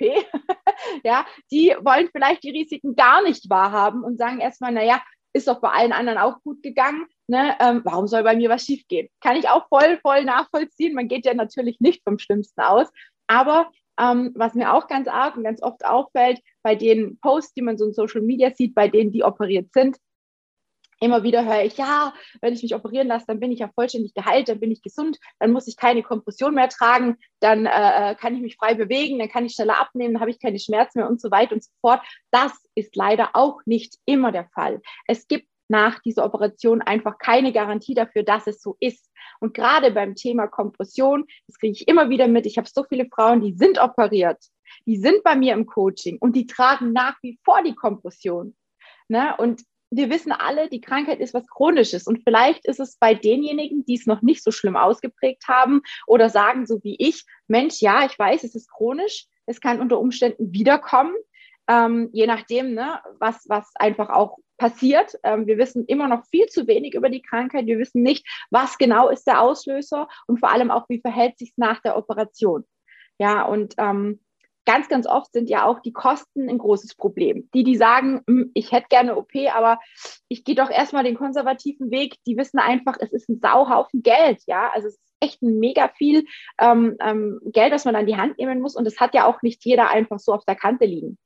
ja, 1.04 1.26
die 1.50 1.74
wollen 1.80 2.08
vielleicht 2.12 2.42
die 2.44 2.50
Risiken 2.50 2.96
gar 2.96 3.22
nicht 3.22 3.48
wahrhaben 3.48 4.04
und 4.04 4.18
sagen 4.18 4.40
erstmal, 4.40 4.72
naja, 4.72 5.02
ist 5.32 5.48
doch 5.48 5.60
bei 5.60 5.68
allen 5.68 5.92
anderen 5.92 6.18
auch 6.18 6.40
gut 6.42 6.62
gegangen. 6.62 7.06
Ne? 7.28 7.54
Ähm, 7.60 7.82
warum 7.84 8.06
soll 8.06 8.22
bei 8.22 8.34
mir 8.34 8.48
was 8.48 8.64
schiefgehen? 8.64 9.08
Kann 9.20 9.36
ich 9.36 9.48
auch 9.48 9.68
voll, 9.68 9.98
voll 10.00 10.24
nachvollziehen. 10.24 10.94
Man 10.94 11.08
geht 11.08 11.26
ja 11.26 11.34
natürlich 11.34 11.78
nicht 11.78 12.02
vom 12.04 12.18
Schlimmsten 12.18 12.62
aus. 12.62 12.88
Aber 13.26 13.70
ähm, 14.00 14.32
was 14.34 14.54
mir 14.54 14.72
auch 14.72 14.88
ganz 14.88 15.08
arg 15.08 15.36
und 15.36 15.44
ganz 15.44 15.62
oft 15.62 15.84
auffällt, 15.84 16.40
bei 16.62 16.74
den 16.74 17.18
Posts, 17.20 17.54
die 17.54 17.62
man 17.62 17.76
so 17.76 17.86
in 17.86 17.92
Social 17.92 18.22
Media 18.22 18.50
sieht, 18.54 18.74
bei 18.74 18.88
denen, 18.88 19.12
die 19.12 19.24
operiert 19.24 19.72
sind, 19.72 19.98
Immer 21.00 21.22
wieder 21.22 21.44
höre 21.44 21.64
ich, 21.64 21.76
ja, 21.76 22.14
wenn 22.40 22.54
ich 22.54 22.62
mich 22.62 22.74
operieren 22.74 23.08
lasse, 23.08 23.26
dann 23.26 23.40
bin 23.40 23.52
ich 23.52 23.58
ja 23.58 23.68
vollständig 23.74 24.14
geheilt, 24.14 24.48
dann 24.48 24.60
bin 24.60 24.70
ich 24.70 24.82
gesund, 24.82 25.18
dann 25.38 25.52
muss 25.52 25.68
ich 25.68 25.76
keine 25.76 26.02
Kompression 26.02 26.54
mehr 26.54 26.68
tragen, 26.68 27.16
dann 27.40 27.66
äh, 27.66 28.16
kann 28.18 28.34
ich 28.34 28.40
mich 28.40 28.56
frei 28.56 28.74
bewegen, 28.74 29.18
dann 29.18 29.28
kann 29.28 29.44
ich 29.44 29.54
schneller 29.54 29.78
abnehmen, 29.78 30.14
dann 30.14 30.20
habe 30.20 30.30
ich 30.30 30.40
keine 30.40 30.58
Schmerzen 30.58 31.00
mehr 31.00 31.08
und 31.08 31.20
so 31.20 31.30
weiter 31.30 31.54
und 31.54 31.62
so 31.62 31.70
fort. 31.80 32.00
Das 32.30 32.52
ist 32.74 32.96
leider 32.96 33.30
auch 33.34 33.60
nicht 33.66 33.96
immer 34.06 34.32
der 34.32 34.48
Fall. 34.54 34.80
Es 35.06 35.28
gibt 35.28 35.48
nach 35.68 35.98
dieser 36.00 36.24
Operation 36.24 36.80
einfach 36.80 37.18
keine 37.18 37.52
Garantie 37.52 37.94
dafür, 37.94 38.22
dass 38.22 38.46
es 38.46 38.62
so 38.62 38.76
ist. 38.80 39.10
Und 39.40 39.54
gerade 39.54 39.90
beim 39.90 40.14
Thema 40.14 40.46
Kompression, 40.46 41.26
das 41.46 41.58
kriege 41.58 41.72
ich 41.72 41.88
immer 41.88 42.08
wieder 42.08 42.28
mit. 42.28 42.46
Ich 42.46 42.58
habe 42.58 42.68
so 42.72 42.84
viele 42.84 43.06
Frauen, 43.06 43.40
die 43.40 43.52
sind 43.52 43.80
operiert, 43.80 44.38
die 44.86 44.96
sind 44.96 45.22
bei 45.24 45.36
mir 45.36 45.54
im 45.54 45.66
Coaching 45.66 46.18
und 46.20 46.36
die 46.36 46.46
tragen 46.46 46.92
nach 46.92 47.16
wie 47.22 47.38
vor 47.44 47.62
die 47.62 47.74
Kompression. 47.74 48.56
Ne? 49.08 49.34
Und 49.36 49.62
wir 49.90 50.10
wissen 50.10 50.32
alle, 50.32 50.68
die 50.68 50.80
Krankheit 50.80 51.20
ist 51.20 51.34
was 51.34 51.46
Chronisches 51.46 52.06
und 52.06 52.22
vielleicht 52.24 52.66
ist 52.66 52.80
es 52.80 52.96
bei 52.98 53.14
denjenigen, 53.14 53.84
die 53.84 53.94
es 53.94 54.06
noch 54.06 54.22
nicht 54.22 54.42
so 54.42 54.50
schlimm 54.50 54.76
ausgeprägt 54.76 55.44
haben 55.48 55.82
oder 56.06 56.28
sagen, 56.28 56.66
so 56.66 56.82
wie 56.82 56.96
ich, 56.98 57.24
Mensch, 57.46 57.80
ja, 57.80 58.04
ich 58.04 58.18
weiß, 58.18 58.44
es 58.44 58.54
ist 58.54 58.70
chronisch, 58.70 59.26
es 59.46 59.60
kann 59.60 59.80
unter 59.80 59.98
Umständen 59.98 60.52
wiederkommen, 60.52 61.14
ähm, 61.68 62.10
je 62.12 62.26
nachdem, 62.26 62.74
ne, 62.74 63.00
was, 63.18 63.44
was 63.48 63.70
einfach 63.76 64.08
auch 64.10 64.38
passiert. 64.56 65.14
Ähm, 65.22 65.46
wir 65.46 65.58
wissen 65.58 65.84
immer 65.86 66.08
noch 66.08 66.24
viel 66.26 66.46
zu 66.46 66.66
wenig 66.66 66.94
über 66.94 67.10
die 67.10 67.22
Krankheit. 67.22 67.66
Wir 67.66 67.78
wissen 67.78 68.02
nicht, 68.02 68.26
was 68.50 68.78
genau 68.78 69.08
ist 69.08 69.26
der 69.26 69.40
Auslöser 69.40 70.08
und 70.26 70.38
vor 70.38 70.50
allem 70.50 70.70
auch, 70.70 70.88
wie 70.88 71.00
verhält 71.00 71.38
sich 71.38 71.52
nach 71.56 71.80
der 71.82 71.96
Operation. 71.96 72.64
Ja, 73.18 73.42
und 73.44 73.74
ähm, 73.78 74.20
ganz, 74.66 74.88
ganz 74.88 75.06
oft 75.06 75.32
sind 75.32 75.48
ja 75.48 75.64
auch 75.64 75.80
die 75.80 75.92
Kosten 75.92 76.50
ein 76.50 76.58
großes 76.58 76.96
Problem. 76.96 77.48
Die, 77.54 77.64
die 77.64 77.76
sagen, 77.76 78.22
hm, 78.26 78.50
ich 78.52 78.72
hätte 78.72 78.88
gerne 78.90 79.16
OP, 79.16 79.32
aber 79.54 79.78
ich 80.28 80.44
gehe 80.44 80.54
doch 80.54 80.70
erstmal 80.70 81.04
den 81.04 81.16
konservativen 81.16 81.90
Weg, 81.90 82.16
die 82.26 82.36
wissen 82.36 82.58
einfach, 82.58 82.96
es 83.00 83.12
ist 83.12 83.28
ein 83.28 83.40
Sauhaufen 83.40 84.02
Geld, 84.02 84.42
ja. 84.46 84.70
Also 84.74 84.88
es 84.88 84.94
ist 84.94 85.14
echt 85.20 85.42
ein 85.42 85.58
mega 85.58 85.88
viel 85.88 86.26
ähm, 86.60 86.96
ähm, 87.00 87.40
Geld, 87.46 87.72
das 87.72 87.84
man 87.84 87.96
an 87.96 88.06
die 88.06 88.16
Hand 88.16 88.38
nehmen 88.38 88.60
muss. 88.60 88.76
Und 88.76 88.84
das 88.84 89.00
hat 89.00 89.14
ja 89.14 89.26
auch 89.26 89.40
nicht 89.42 89.64
jeder 89.64 89.88
einfach 89.90 90.18
so 90.18 90.32
auf 90.32 90.44
der 90.44 90.56
Kante 90.56 90.84
liegen. 90.84 91.16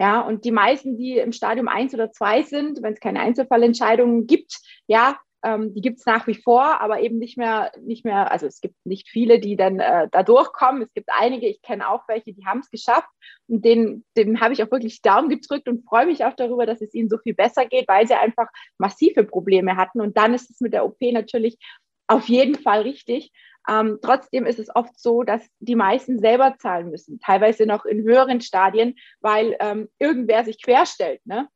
Ja, 0.00 0.20
und 0.20 0.44
die 0.44 0.50
meisten, 0.50 0.96
die 0.96 1.18
im 1.18 1.32
Stadium 1.32 1.68
1 1.68 1.94
oder 1.94 2.10
2 2.10 2.42
sind, 2.42 2.82
wenn 2.82 2.94
es 2.94 3.00
keine 3.00 3.20
Einzelfallentscheidungen 3.20 4.26
gibt, 4.26 4.58
ja, 4.88 5.16
ähm, 5.44 5.74
die 5.74 5.80
gibt 5.80 5.98
es 5.98 6.06
nach 6.06 6.26
wie 6.26 6.34
vor, 6.34 6.80
aber 6.80 7.00
eben 7.00 7.18
nicht 7.18 7.36
mehr, 7.36 7.72
nicht 7.80 8.04
mehr, 8.04 8.30
also 8.30 8.46
es 8.46 8.60
gibt 8.60 8.76
nicht 8.84 9.08
viele, 9.08 9.40
die 9.40 9.56
dann 9.56 9.80
äh, 9.80 10.08
da 10.10 10.22
durchkommen. 10.22 10.82
Es 10.82 10.92
gibt 10.94 11.08
einige, 11.12 11.48
ich 11.48 11.62
kenne 11.62 11.88
auch 11.88 12.06
welche, 12.08 12.32
die 12.32 12.46
haben 12.46 12.60
es 12.60 12.70
geschafft. 12.70 13.08
Und 13.48 13.64
denen, 13.64 14.04
denen 14.16 14.40
habe 14.40 14.52
ich 14.52 14.62
auch 14.62 14.70
wirklich 14.70 15.02
Daumen 15.02 15.28
gedrückt 15.28 15.68
und 15.68 15.84
freue 15.84 16.06
mich 16.06 16.24
auch 16.24 16.34
darüber, 16.34 16.66
dass 16.66 16.80
es 16.80 16.94
ihnen 16.94 17.08
so 17.08 17.18
viel 17.18 17.34
besser 17.34 17.66
geht, 17.66 17.88
weil 17.88 18.06
sie 18.06 18.14
einfach 18.14 18.48
massive 18.78 19.24
Probleme 19.24 19.76
hatten. 19.76 20.00
Und 20.00 20.16
dann 20.16 20.34
ist 20.34 20.50
es 20.50 20.60
mit 20.60 20.72
der 20.72 20.84
OP 20.84 21.00
natürlich 21.00 21.58
auf 22.06 22.28
jeden 22.28 22.56
Fall 22.56 22.82
richtig. 22.82 23.32
Ähm, 23.68 23.98
trotzdem 24.02 24.46
ist 24.46 24.58
es 24.58 24.74
oft 24.74 24.98
so, 24.98 25.22
dass 25.22 25.46
die 25.60 25.76
meisten 25.76 26.18
selber 26.18 26.56
zahlen 26.58 26.90
müssen, 26.90 27.20
teilweise 27.20 27.64
noch 27.64 27.84
in 27.84 28.02
höheren 28.02 28.40
Stadien, 28.40 28.96
weil 29.20 29.56
ähm, 29.60 29.88
irgendwer 29.98 30.44
sich 30.44 30.62
querstellt. 30.62 31.20
Ne? 31.24 31.48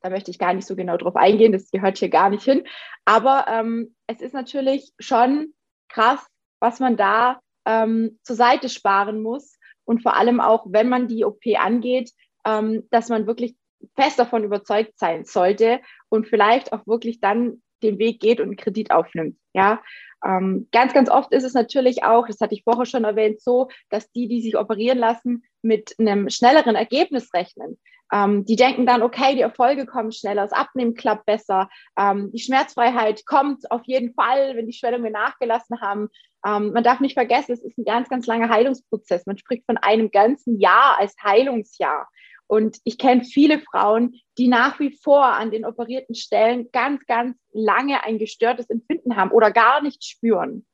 Da 0.00 0.10
möchte 0.10 0.30
ich 0.30 0.38
gar 0.38 0.54
nicht 0.54 0.66
so 0.66 0.76
genau 0.76 0.96
drauf 0.96 1.16
eingehen, 1.16 1.52
das 1.52 1.70
gehört 1.70 1.98
hier 1.98 2.08
gar 2.08 2.30
nicht 2.30 2.44
hin. 2.44 2.64
Aber 3.04 3.46
ähm, 3.48 3.94
es 4.06 4.20
ist 4.20 4.34
natürlich 4.34 4.92
schon 4.98 5.54
krass, 5.88 6.24
was 6.60 6.80
man 6.80 6.96
da 6.96 7.40
ähm, 7.66 8.18
zur 8.22 8.36
Seite 8.36 8.68
sparen 8.68 9.22
muss. 9.22 9.58
Und 9.84 10.02
vor 10.02 10.16
allem 10.16 10.40
auch, 10.40 10.66
wenn 10.68 10.88
man 10.88 11.08
die 11.08 11.24
OP 11.24 11.42
angeht, 11.56 12.12
ähm, 12.44 12.86
dass 12.90 13.08
man 13.08 13.26
wirklich 13.26 13.56
fest 13.96 14.18
davon 14.18 14.44
überzeugt 14.44 14.98
sein 14.98 15.24
sollte 15.24 15.80
und 16.08 16.26
vielleicht 16.26 16.72
auch 16.72 16.86
wirklich 16.86 17.20
dann 17.20 17.62
den 17.82 17.98
Weg 17.98 18.20
geht 18.20 18.40
und 18.40 18.46
einen 18.46 18.56
Kredit 18.56 18.90
aufnimmt. 18.90 19.38
Ja, 19.54 19.80
ähm, 20.24 20.68
ganz, 20.72 20.92
ganz 20.92 21.08
oft 21.10 21.32
ist 21.32 21.44
es 21.44 21.54
natürlich 21.54 22.02
auch, 22.02 22.26
das 22.26 22.40
hatte 22.40 22.54
ich 22.54 22.64
vorher 22.64 22.86
schon 22.86 23.04
erwähnt, 23.04 23.40
so, 23.40 23.68
dass 23.88 24.10
die, 24.10 24.28
die 24.28 24.40
sich 24.40 24.56
operieren 24.56 24.98
lassen, 24.98 25.44
mit 25.62 25.94
einem 25.98 26.28
schnelleren 26.28 26.74
Ergebnis 26.74 27.32
rechnen. 27.34 27.78
Ähm, 28.12 28.44
die 28.44 28.56
denken 28.56 28.86
dann, 28.86 29.02
okay, 29.02 29.34
die 29.34 29.42
Erfolge 29.42 29.86
kommen 29.86 30.12
schneller, 30.12 30.42
das 30.42 30.52
Abnehmen 30.52 30.94
klappt 30.94 31.26
besser, 31.26 31.68
ähm, 31.98 32.30
die 32.32 32.38
Schmerzfreiheit 32.38 33.26
kommt 33.26 33.70
auf 33.70 33.82
jeden 33.84 34.14
Fall, 34.14 34.56
wenn 34.56 34.66
die 34.66 34.72
Schwellungen 34.72 35.12
nachgelassen 35.12 35.80
haben. 35.80 36.08
Ähm, 36.46 36.72
man 36.72 36.84
darf 36.84 37.00
nicht 37.00 37.14
vergessen, 37.14 37.52
es 37.52 37.62
ist 37.62 37.76
ein 37.78 37.84
ganz, 37.84 38.08
ganz 38.08 38.26
langer 38.26 38.48
Heilungsprozess. 38.48 39.26
Man 39.26 39.38
spricht 39.38 39.66
von 39.66 39.76
einem 39.76 40.10
ganzen 40.10 40.58
Jahr 40.58 40.98
als 40.98 41.14
Heilungsjahr. 41.22 42.08
Und 42.46 42.78
ich 42.84 42.96
kenne 42.96 43.24
viele 43.24 43.60
Frauen, 43.60 44.14
die 44.38 44.48
nach 44.48 44.80
wie 44.80 44.96
vor 44.96 45.24
an 45.24 45.50
den 45.50 45.66
operierten 45.66 46.14
Stellen 46.14 46.70
ganz, 46.72 47.04
ganz 47.04 47.36
lange 47.52 48.04
ein 48.04 48.18
gestörtes 48.18 48.70
Empfinden 48.70 49.16
haben 49.16 49.32
oder 49.32 49.50
gar 49.50 49.82
nicht 49.82 50.02
spüren. 50.02 50.66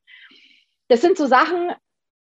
Das 0.88 1.00
sind 1.00 1.16
so 1.16 1.26
Sachen, 1.26 1.72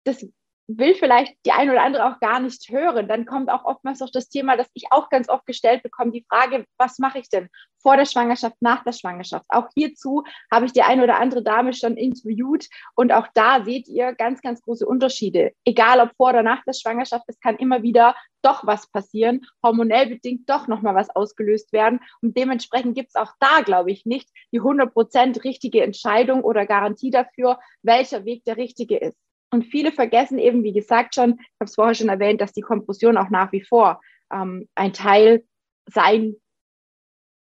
das 0.03 0.27
will 0.69 0.95
vielleicht 0.95 1.35
die 1.47 1.53
eine 1.53 1.73
oder 1.73 1.83
andere 1.83 2.07
auch 2.07 2.21
gar 2.21 2.41
nicht 2.41 2.69
hören. 2.71 3.09
Dann 3.09 3.27
kommt 3.27 3.51
auch 3.51 3.65
oftmals 3.65 4.01
noch 4.01 4.11
das 4.11 4.29
Thema, 4.29 4.57
das 4.57 4.69
ich 4.75 4.87
auch 4.91 5.09
ganz 5.09 5.29
oft 5.29 5.47
gestellt 5.47 5.83
bekomme, 5.83 6.11
die 6.11 6.27
Frage, 6.29 6.67
was 6.77 6.99
mache 6.99 7.19
ich 7.19 7.29
denn 7.29 7.49
vor 7.81 7.97
der 7.97 8.05
Schwangerschaft, 8.05 8.57
nach 8.61 8.83
der 8.83 8.93
Schwangerschaft? 8.93 9.47
Auch 9.49 9.69
hierzu 9.75 10.25
habe 10.51 10.67
ich 10.67 10.73
die 10.73 10.83
eine 10.83 11.05
oder 11.05 11.21
andere 11.21 11.43
Dame 11.43 11.73
schon 11.73 11.97
interviewt 11.97 12.67
und 12.95 13.13
auch 13.13 13.29
da 13.35 13.65
seht 13.65 13.87
ihr 13.87 14.13
ganz, 14.15 14.43
ganz 14.43 14.61
große 14.63 14.87
Unterschiede. 14.87 15.53
Egal 15.65 16.01
ob 16.01 16.11
vor 16.17 16.31
oder 16.31 16.43
nach 16.43 16.65
der 16.65 16.73
Schwangerschaft, 16.73 17.25
es 17.29 17.39
kann 17.39 17.57
immer 17.57 17.83
wieder 17.83 18.17
doch 18.43 18.67
was 18.67 18.91
passieren, 18.91 19.47
hormonell 19.63 20.07
bedingt 20.09 20.49
doch 20.49 20.69
nochmal 20.69 20.95
was 20.95 21.11
ausgelöst 21.11 21.73
werden 21.73 22.01
und 22.23 22.37
dementsprechend 22.37 22.95
gibt 22.95 23.11
es 23.11 23.17
auch 23.17 23.33
da, 23.41 23.61
glaube 23.61 23.91
ich, 23.91 24.05
nicht 24.05 24.29
die 24.53 24.61
100% 24.61 25.45
richtige 25.45 25.83
Entscheidung 25.83 26.43
oder 26.43 26.67
Garantie 26.67 27.11
dafür, 27.11 27.59
welcher 27.83 28.25
Weg 28.25 28.45
der 28.45 28.57
richtige 28.57 28.99
ist. 28.99 29.26
Und 29.51 29.65
viele 29.65 29.93
vergessen 29.93 30.39
eben, 30.39 30.65
wie 30.65 30.73
gesagt 30.73 31.15
schon, 31.15 31.39
ich 31.39 31.61
habe 31.61 31.65
es 31.67 31.75
vorher 31.75 31.95
schon 31.95 32.09
erwähnt, 32.09 32.41
dass 32.41 32.53
die 32.53 32.63
Kompression 32.63 33.17
auch 33.17 33.31
nach 33.31 33.53
wie 33.53 33.63
vor 33.63 34.01
ähm, 34.33 34.69
ein 34.75 34.93
Teil 34.93 35.45
sein 35.89 36.37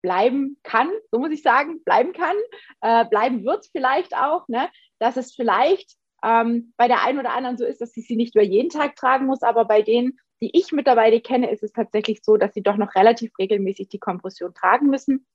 bleiben 0.01 0.58
kann, 0.63 0.89
so 1.12 1.20
muss 1.20 1.32
ich 1.32 1.41
sagen, 1.41 1.84
bleiben 1.84 2.13
kann, 2.13 2.36
äh, 2.82 3.06
bleiben 3.06 3.44
wird 3.44 3.68
vielleicht 3.72 4.15
auch, 4.15 4.48
ne? 4.48 4.70
dass 5.00 5.18
es 5.18 5.36
vielleicht 5.36 5.98
ähm, 6.24 6.74
bei 6.77 6.88
der 6.88 7.03
einen 7.03 7.20
oder 7.20 7.34
anderen 7.34 7.58
so 7.58 7.65
ist, 7.65 7.82
dass 7.82 7.91
sie 7.91 8.01
sie 8.01 8.15
nicht 8.15 8.36
über 8.36 8.44
jeden 8.44 8.70
Tag 8.70 8.96
tragen 8.96 9.25
muss, 9.25 9.41
aber 9.41 9.65
bei 9.65 9.82
denen, 9.82 10.18
die 10.41 10.58
ich 10.58 10.72
mittlerweile 10.72 11.22
kenne, 11.22 11.51
ist 11.51 11.63
es 11.63 11.74
tatsächlich 11.74 12.22
so, 12.24 12.38
dass 12.38 12.53
sie 12.53 12.63
doch 12.63 12.77
noch 12.77 12.96
relativ 12.96 13.32
regelmäßig 13.38 13.89
die 13.89 14.00
Kompression 14.00 14.53
tragen 14.53 14.88
müssen. 14.88 15.25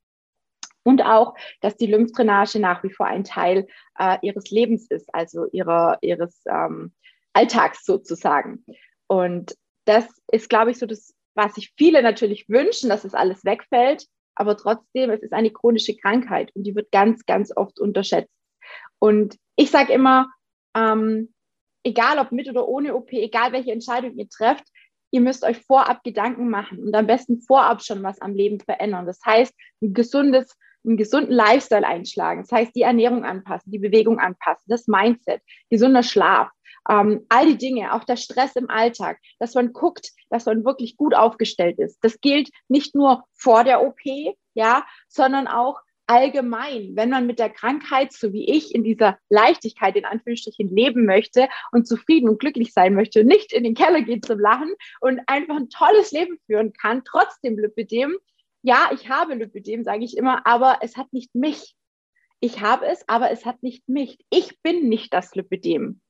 Und 0.84 1.02
auch, 1.02 1.34
dass 1.60 1.76
die 1.76 1.86
Lymphdrainage 1.86 2.60
nach 2.60 2.84
wie 2.84 2.92
vor 2.92 3.06
ein 3.06 3.24
Teil 3.24 3.66
äh, 3.98 4.18
ihres 4.22 4.50
Lebens 4.50 4.86
ist, 4.90 5.12
also 5.14 5.46
ihrer, 5.50 5.98
ihres 6.02 6.42
ähm, 6.46 6.92
Alltags 7.32 7.84
sozusagen. 7.84 8.64
Und 9.06 9.56
das 9.86 10.06
ist, 10.30 10.48
glaube 10.48 10.70
ich, 10.70 10.78
so 10.78 10.86
das, 10.86 11.14
was 11.34 11.54
sich 11.54 11.72
viele 11.76 12.02
natürlich 12.02 12.48
wünschen, 12.48 12.88
dass 12.88 13.04
es 13.04 13.14
alles 13.14 13.44
wegfällt. 13.44 14.06
Aber 14.34 14.56
trotzdem, 14.56 15.10
es 15.10 15.22
ist 15.22 15.32
eine 15.32 15.50
chronische 15.50 15.96
Krankheit 15.96 16.50
und 16.54 16.64
die 16.64 16.74
wird 16.74 16.90
ganz, 16.92 17.24
ganz 17.24 17.52
oft 17.56 17.80
unterschätzt. 17.80 18.32
Und 18.98 19.36
ich 19.56 19.70
sage 19.70 19.92
immer, 19.92 20.28
ähm, 20.76 21.32
egal 21.84 22.18
ob 22.18 22.32
mit 22.32 22.48
oder 22.48 22.66
ohne 22.66 22.94
OP, 22.94 23.12
egal 23.12 23.52
welche 23.52 23.72
Entscheidung 23.72 24.16
ihr 24.16 24.28
trefft, 24.28 24.64
ihr 25.10 25.20
müsst 25.20 25.44
euch 25.44 25.58
vorab 25.58 26.02
Gedanken 26.02 26.48
machen 26.50 26.78
und 26.80 26.94
am 26.94 27.06
besten 27.06 27.40
vorab 27.40 27.82
schon 27.82 28.02
was 28.02 28.20
am 28.20 28.34
Leben 28.34 28.58
verändern. 28.58 29.06
Das 29.06 29.20
heißt, 29.24 29.54
ein 29.80 29.94
gesundes 29.94 30.56
einen 30.84 30.96
gesunden 30.96 31.32
Lifestyle 31.32 31.86
einschlagen. 31.86 32.42
Das 32.42 32.52
heißt, 32.52 32.74
die 32.74 32.82
Ernährung 32.82 33.24
anpassen, 33.24 33.72
die 33.72 33.78
Bewegung 33.78 34.18
anpassen, 34.18 34.64
das 34.68 34.86
Mindset, 34.86 35.40
gesunder 35.70 36.02
Schlaf, 36.02 36.50
ähm, 36.88 37.24
all 37.28 37.46
die 37.46 37.58
Dinge, 37.58 37.94
auch 37.94 38.04
der 38.04 38.16
Stress 38.16 38.56
im 38.56 38.68
Alltag, 38.68 39.18
dass 39.38 39.54
man 39.54 39.72
guckt, 39.72 40.10
dass 40.30 40.46
man 40.46 40.64
wirklich 40.64 40.96
gut 40.96 41.14
aufgestellt 41.14 41.78
ist. 41.78 41.98
Das 42.02 42.20
gilt 42.20 42.50
nicht 42.68 42.94
nur 42.94 43.24
vor 43.32 43.64
der 43.64 43.82
OP, 43.82 44.00
ja, 44.54 44.84
sondern 45.08 45.48
auch 45.48 45.80
allgemein, 46.06 46.92
wenn 46.94 47.08
man 47.08 47.26
mit 47.26 47.38
der 47.38 47.50
Krankheit, 47.50 48.12
so 48.12 48.32
wie 48.32 48.46
ich, 48.50 48.74
in 48.74 48.84
dieser 48.84 49.18
Leichtigkeit 49.30 49.96
in 49.96 50.04
Anführungsstrichen 50.04 50.74
leben 50.74 51.06
möchte 51.06 51.48
und 51.72 51.86
zufrieden 51.86 52.28
und 52.28 52.38
glücklich 52.38 52.72
sein 52.72 52.94
möchte, 52.94 53.24
nicht 53.24 53.52
in 53.52 53.64
den 53.64 53.74
Keller 53.74 54.02
geht 54.02 54.26
zum 54.26 54.38
Lachen 54.38 54.74
und 55.00 55.20
einfach 55.26 55.56
ein 55.56 55.70
tolles 55.70 56.12
Leben 56.12 56.38
führen 56.46 56.72
kann, 56.74 57.02
trotzdem 57.04 57.58
Lipidem, 57.58 58.18
ja, 58.64 58.90
ich 58.94 59.10
habe 59.10 59.34
Lipidem, 59.34 59.84
sage 59.84 60.04
ich 60.04 60.16
immer, 60.16 60.46
aber 60.46 60.78
es 60.80 60.96
hat 60.96 61.12
nicht 61.12 61.34
mich. 61.34 61.76
Ich 62.40 62.62
habe 62.62 62.86
es, 62.86 63.06
aber 63.06 63.30
es 63.30 63.44
hat 63.44 63.62
nicht 63.62 63.86
mich. 63.90 64.18
Ich 64.30 64.58
bin 64.62 64.88
nicht 64.88 65.12
das 65.12 65.34
Lipidem. 65.34 66.00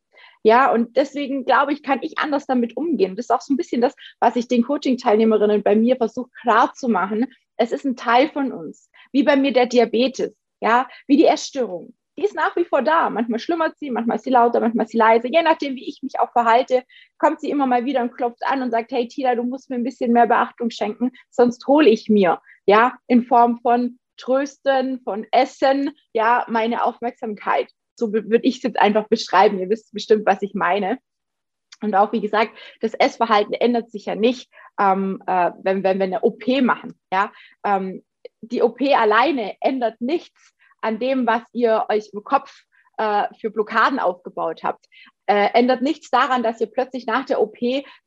Ja, 0.44 0.72
und 0.72 0.96
deswegen 0.96 1.44
glaube 1.46 1.72
ich, 1.72 1.82
kann 1.82 2.00
ich 2.02 2.18
anders 2.18 2.46
damit 2.46 2.76
umgehen. 2.76 3.16
Das 3.16 3.26
ist 3.26 3.30
auch 3.32 3.40
so 3.40 3.52
ein 3.52 3.56
bisschen 3.56 3.80
das, 3.80 3.96
was 4.20 4.36
ich 4.36 4.46
den 4.46 4.62
Coaching-Teilnehmerinnen 4.62 5.64
bei 5.64 5.74
mir 5.74 5.96
versuche 5.96 6.30
klar 6.42 6.72
zu 6.74 6.88
machen. 6.88 7.26
Es 7.56 7.72
ist 7.72 7.84
ein 7.84 7.96
Teil 7.96 8.30
von 8.30 8.52
uns. 8.52 8.88
Wie 9.10 9.24
bei 9.24 9.36
mir 9.36 9.52
der 9.52 9.66
Diabetes, 9.66 10.32
ja, 10.60 10.88
wie 11.08 11.16
die 11.16 11.26
Essstörung. 11.26 11.92
Die 12.16 12.24
ist 12.24 12.34
nach 12.34 12.54
wie 12.56 12.64
vor 12.64 12.82
da. 12.82 13.10
Manchmal 13.10 13.40
schlummert 13.40 13.76
sie, 13.78 13.90
manchmal 13.90 14.16
ist 14.16 14.24
sie 14.24 14.30
lauter, 14.30 14.60
manchmal 14.60 14.84
ist 14.84 14.92
sie 14.92 14.98
leise. 14.98 15.28
Je 15.28 15.42
nachdem, 15.42 15.74
wie 15.74 15.88
ich 15.88 16.02
mich 16.02 16.20
auch 16.20 16.30
verhalte, 16.32 16.84
kommt 17.18 17.40
sie 17.40 17.50
immer 17.50 17.66
mal 17.66 17.84
wieder 17.84 18.02
und 18.02 18.16
klopft 18.16 18.44
an 18.44 18.62
und 18.62 18.70
sagt, 18.70 18.92
hey 18.92 19.08
Tila, 19.08 19.34
du 19.34 19.42
musst 19.42 19.68
mir 19.68 19.76
ein 19.76 19.84
bisschen 19.84 20.12
mehr 20.12 20.26
Beachtung 20.26 20.70
schenken, 20.70 21.10
sonst 21.30 21.66
hole 21.66 21.88
ich 21.88 22.08
mir, 22.08 22.40
ja, 22.66 22.94
in 23.08 23.24
Form 23.24 23.58
von 23.60 23.98
Trösten, 24.16 25.00
von 25.00 25.26
Essen, 25.32 25.90
ja, 26.12 26.46
meine 26.48 26.84
Aufmerksamkeit. 26.84 27.68
So 27.96 28.12
würde 28.12 28.40
ich 28.42 28.56
es 28.56 28.62
jetzt 28.62 28.78
einfach 28.78 29.08
beschreiben. 29.08 29.58
Ihr 29.58 29.70
wisst 29.70 29.92
bestimmt, 29.92 30.26
was 30.26 30.42
ich 30.42 30.54
meine. 30.54 30.98
Und 31.82 31.94
auch, 31.94 32.12
wie 32.12 32.20
gesagt, 32.20 32.52
das 32.80 32.94
Essverhalten 32.94 33.54
ändert 33.54 33.90
sich 33.90 34.06
ja 34.06 34.14
nicht, 34.14 34.50
ähm, 34.80 35.22
äh, 35.26 35.50
wenn, 35.62 35.82
wenn 35.82 35.98
wir 35.98 36.04
eine 36.04 36.22
OP 36.22 36.46
machen. 36.62 36.98
Ja? 37.12 37.32
Ähm, 37.64 38.04
die 38.40 38.62
OP 38.62 38.80
alleine 38.80 39.56
ändert 39.60 40.00
nichts 40.00 40.53
an 40.84 40.98
dem, 40.98 41.26
was 41.26 41.42
ihr 41.52 41.86
euch 41.88 42.10
im 42.12 42.22
Kopf 42.22 42.64
äh, 42.98 43.26
für 43.40 43.50
Blockaden 43.50 43.98
aufgebaut 43.98 44.62
habt. 44.62 44.86
Äh, 45.26 45.48
ändert 45.54 45.80
nichts 45.80 46.10
daran, 46.10 46.42
dass 46.42 46.60
ihr 46.60 46.66
plötzlich 46.66 47.06
nach 47.06 47.24
der 47.24 47.40
OP 47.40 47.56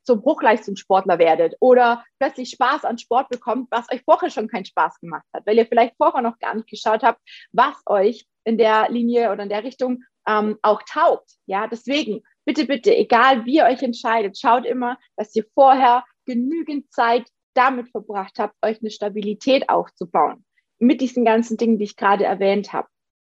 zum 0.04 0.22
Hochleistungssportler 0.22 1.18
werdet 1.18 1.56
oder 1.58 2.04
plötzlich 2.20 2.50
Spaß 2.50 2.84
an 2.84 2.96
Sport 2.96 3.28
bekommt, 3.28 3.68
was 3.70 3.90
euch 3.92 4.02
vorher 4.04 4.30
schon 4.30 4.48
keinen 4.48 4.64
Spaß 4.64 5.00
gemacht 5.00 5.26
hat, 5.34 5.44
weil 5.44 5.58
ihr 5.58 5.66
vielleicht 5.66 5.96
vorher 5.96 6.22
noch 6.22 6.38
gar 6.38 6.54
nicht 6.54 6.68
geschaut 6.68 7.02
habt, 7.02 7.20
was 7.50 7.74
euch 7.86 8.26
in 8.44 8.56
der 8.56 8.88
Linie 8.88 9.32
oder 9.32 9.42
in 9.42 9.48
der 9.48 9.64
Richtung 9.64 10.04
ähm, 10.28 10.58
auch 10.62 10.82
taugt. 10.84 11.32
Ja, 11.46 11.66
deswegen 11.66 12.22
bitte, 12.44 12.64
bitte, 12.64 12.94
egal 12.94 13.44
wie 13.44 13.56
ihr 13.56 13.64
euch 13.64 13.82
entscheidet, 13.82 14.38
schaut 14.38 14.64
immer, 14.64 14.96
dass 15.16 15.34
ihr 15.34 15.44
vorher 15.54 16.04
genügend 16.24 16.92
Zeit 16.92 17.28
damit 17.54 17.90
verbracht 17.90 18.38
habt, 18.38 18.54
euch 18.62 18.80
eine 18.80 18.90
Stabilität 18.90 19.68
aufzubauen 19.68 20.44
mit 20.78 21.00
diesen 21.00 21.24
ganzen 21.24 21.56
Dingen, 21.56 21.78
die 21.78 21.84
ich 21.84 21.96
gerade 21.96 22.24
erwähnt 22.24 22.72
habe. 22.72 22.88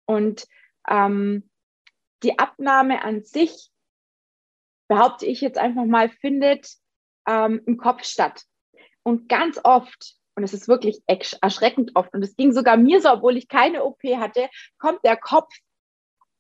Und 0.06 0.46
ähm, 0.88 1.49
die 2.22 2.38
Abnahme 2.38 3.02
an 3.02 3.22
sich, 3.22 3.70
behaupte 4.88 5.26
ich 5.26 5.40
jetzt 5.40 5.58
einfach 5.58 5.87
mal, 5.87 6.11
findet 6.11 6.68
ähm, 7.26 7.62
im 7.66 7.78
Kopf 7.78 8.04
statt. 8.04 8.44
Und 9.02 9.28
ganz 9.28 9.58
oft, 9.64 10.16
und 10.34 10.44
es 10.44 10.52
ist 10.52 10.68
wirklich 10.68 11.02
erschreckend 11.06 11.92
oft, 11.94 12.12
und 12.14 12.22
es 12.22 12.37
ging 12.37 12.52
sogar 12.52 12.76
mir 12.76 13.00
so, 13.00 13.11
obwohl 13.11 13.37
ich 13.37 13.49
keine 13.49 13.84
OP 13.84 14.02
hatte, 14.02 14.49
kommt 14.78 15.00
der 15.04 15.16
Kopf 15.16 15.52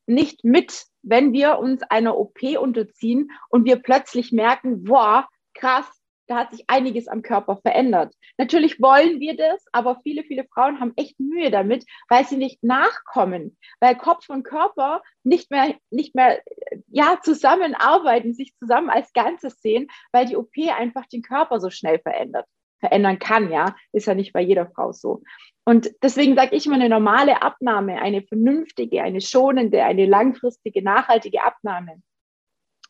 nicht 0.06 0.44
mit, 0.44 0.84
wenn 1.02 1.32
wir 1.32 1.58
uns 1.58 1.82
einer 1.82 2.16
OP 2.16 2.42
unterziehen 2.58 3.30
und 3.48 3.64
wir 3.64 3.76
plötzlich 3.76 4.32
merken, 4.32 4.84
boah, 4.84 5.28
krass, 5.54 6.01
da 6.32 6.38
hat 6.38 6.50
sich 6.50 6.64
einiges 6.66 7.08
am 7.08 7.20
Körper 7.20 7.58
verändert. 7.58 8.14
Natürlich 8.38 8.80
wollen 8.80 9.20
wir 9.20 9.36
das, 9.36 9.64
aber 9.72 10.00
viele, 10.02 10.22
viele 10.22 10.44
Frauen 10.44 10.80
haben 10.80 10.94
echt 10.96 11.20
Mühe 11.20 11.50
damit, 11.50 11.84
weil 12.08 12.24
sie 12.24 12.38
nicht 12.38 12.62
nachkommen, 12.64 13.58
weil 13.80 13.96
Kopf 13.96 14.30
und 14.30 14.42
Körper 14.42 15.02
nicht 15.24 15.50
mehr, 15.50 15.74
nicht 15.90 16.14
mehr 16.14 16.40
ja, 16.88 17.18
zusammenarbeiten, 17.22 18.32
sich 18.32 18.56
zusammen 18.56 18.88
als 18.88 19.12
Ganzes 19.12 19.60
sehen, 19.60 19.88
weil 20.10 20.24
die 20.24 20.36
OP 20.36 20.56
einfach 20.74 21.04
den 21.06 21.20
Körper 21.20 21.60
so 21.60 21.68
schnell 21.68 21.98
verändert, 21.98 22.46
verändern 22.80 23.18
kann, 23.18 23.52
ja, 23.52 23.76
ist 23.92 24.06
ja 24.06 24.14
nicht 24.14 24.32
bei 24.32 24.40
jeder 24.40 24.70
Frau 24.70 24.92
so. 24.92 25.22
Und 25.66 25.90
deswegen 26.02 26.34
sage 26.34 26.56
ich 26.56 26.64
immer, 26.64 26.76
eine 26.76 26.88
normale 26.88 27.42
Abnahme, 27.42 28.00
eine 28.00 28.22
vernünftige, 28.22 29.02
eine 29.02 29.20
schonende, 29.20 29.84
eine 29.84 30.06
langfristige, 30.06 30.82
nachhaltige 30.82 31.42
Abnahme 31.42 32.02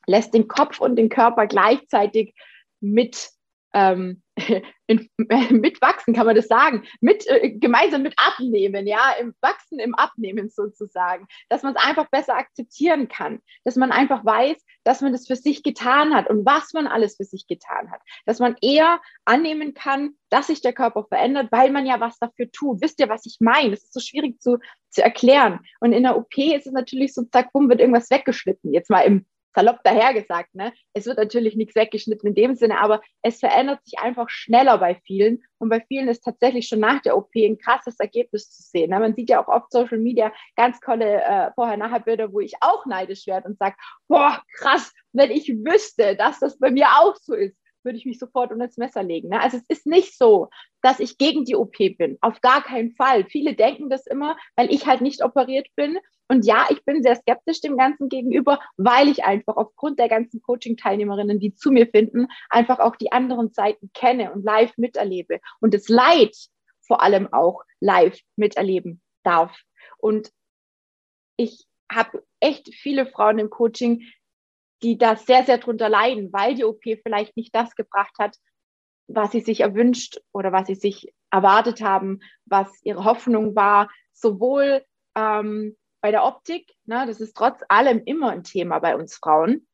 lässt 0.07 0.35
den 0.35 0.49
Kopf 0.49 0.81
und 0.81 0.97
den 0.97 1.09
Körper 1.09 1.47
gleichzeitig 1.47 2.35
mit 2.83 3.33
ähm, 3.75 4.23
in, 4.87 5.09
mitwachsen, 5.51 6.15
kann 6.15 6.27
man 6.27 6.37
das 6.37 6.49
sagen, 6.49 6.85
mit, 7.01 7.27
äh, 7.29 7.51
gemeinsam 7.51 8.03
mit 8.03 8.15
abnehmen, 8.17 8.87
ja, 8.87 9.13
im 9.21 9.35
Wachsen, 9.41 9.79
im 9.79 9.95
Abnehmen 9.95 10.51
sozusagen, 10.51 11.27
dass 11.49 11.63
man 11.63 11.75
es 11.75 11.83
einfach 11.83 12.09
besser 12.11 12.37
akzeptieren 12.37 13.09
kann, 13.09 13.41
dass 13.65 13.77
man 13.77 13.93
einfach 13.93 14.25
weiß, 14.25 14.57
dass 14.85 15.01
man 15.01 15.13
das 15.13 15.27
für 15.27 15.37
sich 15.37 15.63
getan 15.63 16.15
hat 16.15 16.29
und 16.29 16.45
was 16.45 16.73
man 16.73 16.87
alles 16.87 17.17
für 17.17 17.25
sich 17.25 17.47
getan 17.47 17.91
hat, 17.91 18.01
dass 18.27 18.39
man 18.39 18.57
eher 18.61 19.01
annehmen 19.25 19.75
kann, 19.75 20.15
dass 20.29 20.49
sich 20.49 20.61
der 20.61 20.73
Körper 20.73 21.05
verändert, 21.05 21.53
weil 21.53 21.71
man 21.71 21.87
ja 21.87 22.01
was 22.01 22.19
dafür 22.19 22.51
tut. 22.51 22.81
Wisst 22.81 23.01
ihr, 23.01 23.09
was 23.09 23.27
ich 23.27 23.37
meine? 23.41 23.71
Das 23.71 23.85
ist 23.85 23.93
so 23.93 24.01
schwierig 24.01 24.41
zu, 24.41 24.59
zu 24.91 25.03
erklären. 25.03 25.61
Und 25.81 25.93
in 25.93 26.03
der 26.03 26.17
OP 26.17 26.37
ist 26.37 26.67
es 26.67 26.73
natürlich 26.73 27.15
so, 27.15 27.23
zack, 27.25 27.53
bumm, 27.53 27.69
wird 27.69 27.81
irgendwas 27.81 28.11
weggeschnitten. 28.11 28.73
Jetzt 28.73 28.91
mal 28.91 29.03
im 29.03 29.27
salopp 29.55 29.83
dahergesagt, 29.85 30.55
ne? 30.55 30.73
Es 30.93 31.07
wird 31.07 31.19
natürlich 31.19 31.57
nichts 31.57 31.75
weggeschnitten 31.75 32.29
in 32.29 32.35
dem 32.35 32.55
Sinne, 32.55 32.81
aber 32.81 33.01
es 33.23 33.41
verändert 33.41 33.85
sich 33.85 33.99
einfach 33.99 34.29
schneller 34.29 34.79
bei 34.79 34.95
vielen. 35.07 35.43
Und 35.59 35.69
bei 35.69 35.81
vielen 35.81 36.09
ist 36.09 36.23
tatsächlich 36.25 36.69
schon 36.69 36.81
nach 36.81 37.01
der 37.03 37.17
OP 37.17 37.31
ein 37.37 37.59
krasses 37.59 37.99
Ergebnis 38.01 38.51
zu 38.51 38.63
sehen. 38.63 38.91
Ne? 38.91 38.99
Man 38.99 39.15
sieht 39.15 39.31
ja 39.31 39.43
auch 39.43 39.49
oft 39.49 39.71
Social 39.71 39.99
Media 39.99 40.33
ganz 40.57 40.81
tolle 40.81 41.23
äh, 41.23 41.51
Vorher-Nachher-Bilder, 41.55 42.33
wo 42.33 42.41
ich 42.41 42.55
auch 42.61 42.87
neidisch 42.87 43.27
werde 43.27 43.49
und 43.49 43.59
sage, 43.59 43.77
boah, 44.09 44.43
krass, 44.57 44.93
wenn 45.13 45.31
ich 45.31 45.49
wüsste, 45.49 46.17
dass 46.17 46.41
das 46.41 46.59
bei 46.59 46.71
mir 46.71 46.87
auch 46.99 47.17
so 47.17 47.35
ist 47.35 47.62
würde 47.85 47.99
ich 47.99 48.07
mich 48.07 48.19
sofort 48.19 48.53
unter 48.53 48.67
das 48.67 48.77
Messer 48.77 49.03
legen. 49.03 49.29
Ne? 49.29 49.41
Also 49.41 49.59
es 49.59 49.65
ist 49.69 49.87
nicht 49.87 50.17
so, 50.17 50.49
dass 50.83 51.01
ich 51.01 51.19
gegen 51.19 51.45
die 51.45 51.57
OP 51.57 51.77
bin. 51.77 52.19
Auf 52.21 52.41
gar 52.41 52.63
keinen 52.63 52.93
Fall. 52.93 53.25
Viele 53.25 53.55
denken 53.55 53.91
das 53.91 54.07
immer, 54.07 54.37
weil 54.57 54.73
ich 54.73 54.87
halt 54.87 55.01
nicht 55.01 55.25
operiert 55.25 55.69
bin. 55.77 55.99
Und 56.29 56.47
ja, 56.47 56.67
ich 56.71 56.85
bin 56.85 57.03
sehr 57.03 57.17
skeptisch 57.17 57.61
dem 57.61 57.77
Ganzen 57.77 58.09
gegenüber, 58.09 58.59
weil 58.77 59.09
ich 59.09 59.25
einfach 59.25 59.57
aufgrund 59.57 59.99
der 59.99 60.09
ganzen 60.09 60.41
Coaching-Teilnehmerinnen, 60.41 61.39
die 61.39 61.55
zu 61.55 61.71
mir 61.71 61.87
finden, 61.87 62.27
einfach 62.49 62.79
auch 62.79 62.97
die 62.97 63.13
anderen 63.13 63.53
Seiten 63.53 63.91
kenne 63.93 64.33
und 64.33 64.45
live 64.45 64.73
miterlebe 64.79 65.41
und 65.61 65.75
das 65.75 65.89
Leid 65.89 66.35
vor 66.81 67.03
allem 67.03 67.33
auch 67.33 67.63
live 67.81 68.19
miterleben 68.37 69.03
darf. 69.25 69.57
Und 69.99 70.31
ich 71.37 71.67
habe 71.91 72.25
echt 72.41 72.75
viele 72.75 73.07
Frauen 73.07 73.39
im 73.39 73.51
Coaching, 73.51 74.03
die 74.83 74.99
da 74.99 75.17
sehr, 75.17 75.45
sehr 75.45 75.59
drunter 75.59 75.89
leiden, 75.89 76.33
weil 76.33 76.55
die 76.55 76.65
OP 76.65 76.83
vielleicht 77.03 77.37
nicht 77.37 77.55
das 77.55 77.75
gebracht 77.75 78.15
hat, 78.19 78.37
was 79.09 79.33
sie 79.33 79.41
sich 79.41 79.61
erwünscht 79.61 80.21
oder 80.33 80.53
was 80.53 80.67
sie 80.67 80.75
sich 80.75 81.13
erwartet 81.31 81.83
haben, 81.83 82.21
was 82.45 82.69
ihre 82.83 83.05
Hoffnung 83.05 83.55
war, 83.55 83.91
sowohl 84.13 84.85
ähm, 85.15 85.77
bei 86.01 86.11
der 86.11 86.25
Optik, 86.25 86.73
ne, 86.85 87.05
das 87.07 87.21
ist 87.21 87.37
trotz 87.37 87.61
allem 87.69 88.03
immer 88.05 88.31
ein 88.31 88.45
Thema 88.45 88.79
bei 88.81 88.97
uns 88.97 89.17
Frauen. 89.17 89.67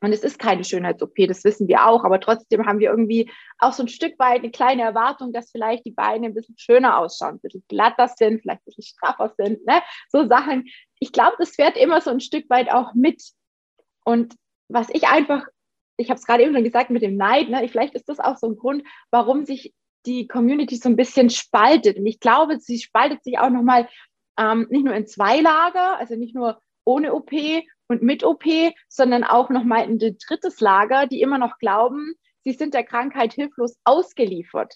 Und 0.00 0.12
es 0.12 0.22
ist 0.22 0.38
keine 0.38 0.64
Schönheits-OP, 0.64 1.14
das 1.28 1.44
wissen 1.44 1.66
wir 1.66 1.86
auch, 1.86 2.04
aber 2.04 2.20
trotzdem 2.20 2.66
haben 2.66 2.78
wir 2.78 2.90
irgendwie 2.90 3.30
auch 3.58 3.72
so 3.72 3.82
ein 3.82 3.88
Stück 3.88 4.18
weit 4.18 4.40
eine 4.40 4.50
kleine 4.50 4.82
Erwartung, 4.82 5.32
dass 5.32 5.50
vielleicht 5.50 5.86
die 5.86 5.92
Beine 5.92 6.26
ein 6.26 6.34
bisschen 6.34 6.58
schöner 6.58 6.98
ausschauen, 6.98 7.36
ein 7.36 7.40
bisschen 7.40 7.64
glatter 7.68 8.08
sind, 8.08 8.42
vielleicht 8.42 8.60
ein 8.60 8.64
bisschen 8.66 8.84
straffer 8.84 9.32
sind, 9.38 9.64
ne? 9.64 9.80
so 10.10 10.26
Sachen. 10.28 10.66
Ich 10.98 11.12
glaube, 11.12 11.36
das 11.38 11.54
fährt 11.54 11.78
immer 11.78 12.02
so 12.02 12.10
ein 12.10 12.20
Stück 12.20 12.50
weit 12.50 12.70
auch 12.70 12.92
mit 12.92 13.22
und 14.04 14.34
was 14.68 14.88
ich 14.90 15.08
einfach, 15.08 15.46
ich 15.96 16.10
habe 16.10 16.18
es 16.18 16.26
gerade 16.26 16.42
eben 16.42 16.54
schon 16.54 16.64
gesagt 16.64 16.90
mit 16.90 17.02
dem 17.02 17.16
Neid, 17.16 17.48
ne, 17.48 17.66
vielleicht 17.68 17.94
ist 17.94 18.08
das 18.08 18.20
auch 18.20 18.36
so 18.36 18.48
ein 18.48 18.56
Grund, 18.56 18.84
warum 19.10 19.44
sich 19.44 19.74
die 20.06 20.26
Community 20.26 20.76
so 20.76 20.88
ein 20.88 20.96
bisschen 20.96 21.30
spaltet. 21.30 21.98
Und 21.98 22.06
ich 22.06 22.20
glaube, 22.20 22.58
sie 22.60 22.78
spaltet 22.78 23.24
sich 23.24 23.38
auch 23.38 23.50
nochmal 23.50 23.88
ähm, 24.38 24.66
nicht 24.70 24.84
nur 24.84 24.94
in 24.94 25.06
zwei 25.06 25.40
Lager, 25.40 25.98
also 25.98 26.16
nicht 26.16 26.34
nur 26.34 26.60
ohne 26.84 27.14
OP 27.14 27.32
und 27.88 28.02
mit 28.02 28.24
OP, 28.24 28.44
sondern 28.88 29.24
auch 29.24 29.50
nochmal 29.50 29.84
in 29.84 29.98
ein 29.98 30.18
drittes 30.18 30.60
Lager, 30.60 31.06
die 31.06 31.20
immer 31.20 31.38
noch 31.38 31.58
glauben, 31.58 32.14
sie 32.42 32.52
sind 32.52 32.74
der 32.74 32.84
Krankheit 32.84 33.32
hilflos 33.32 33.78
ausgeliefert, 33.84 34.74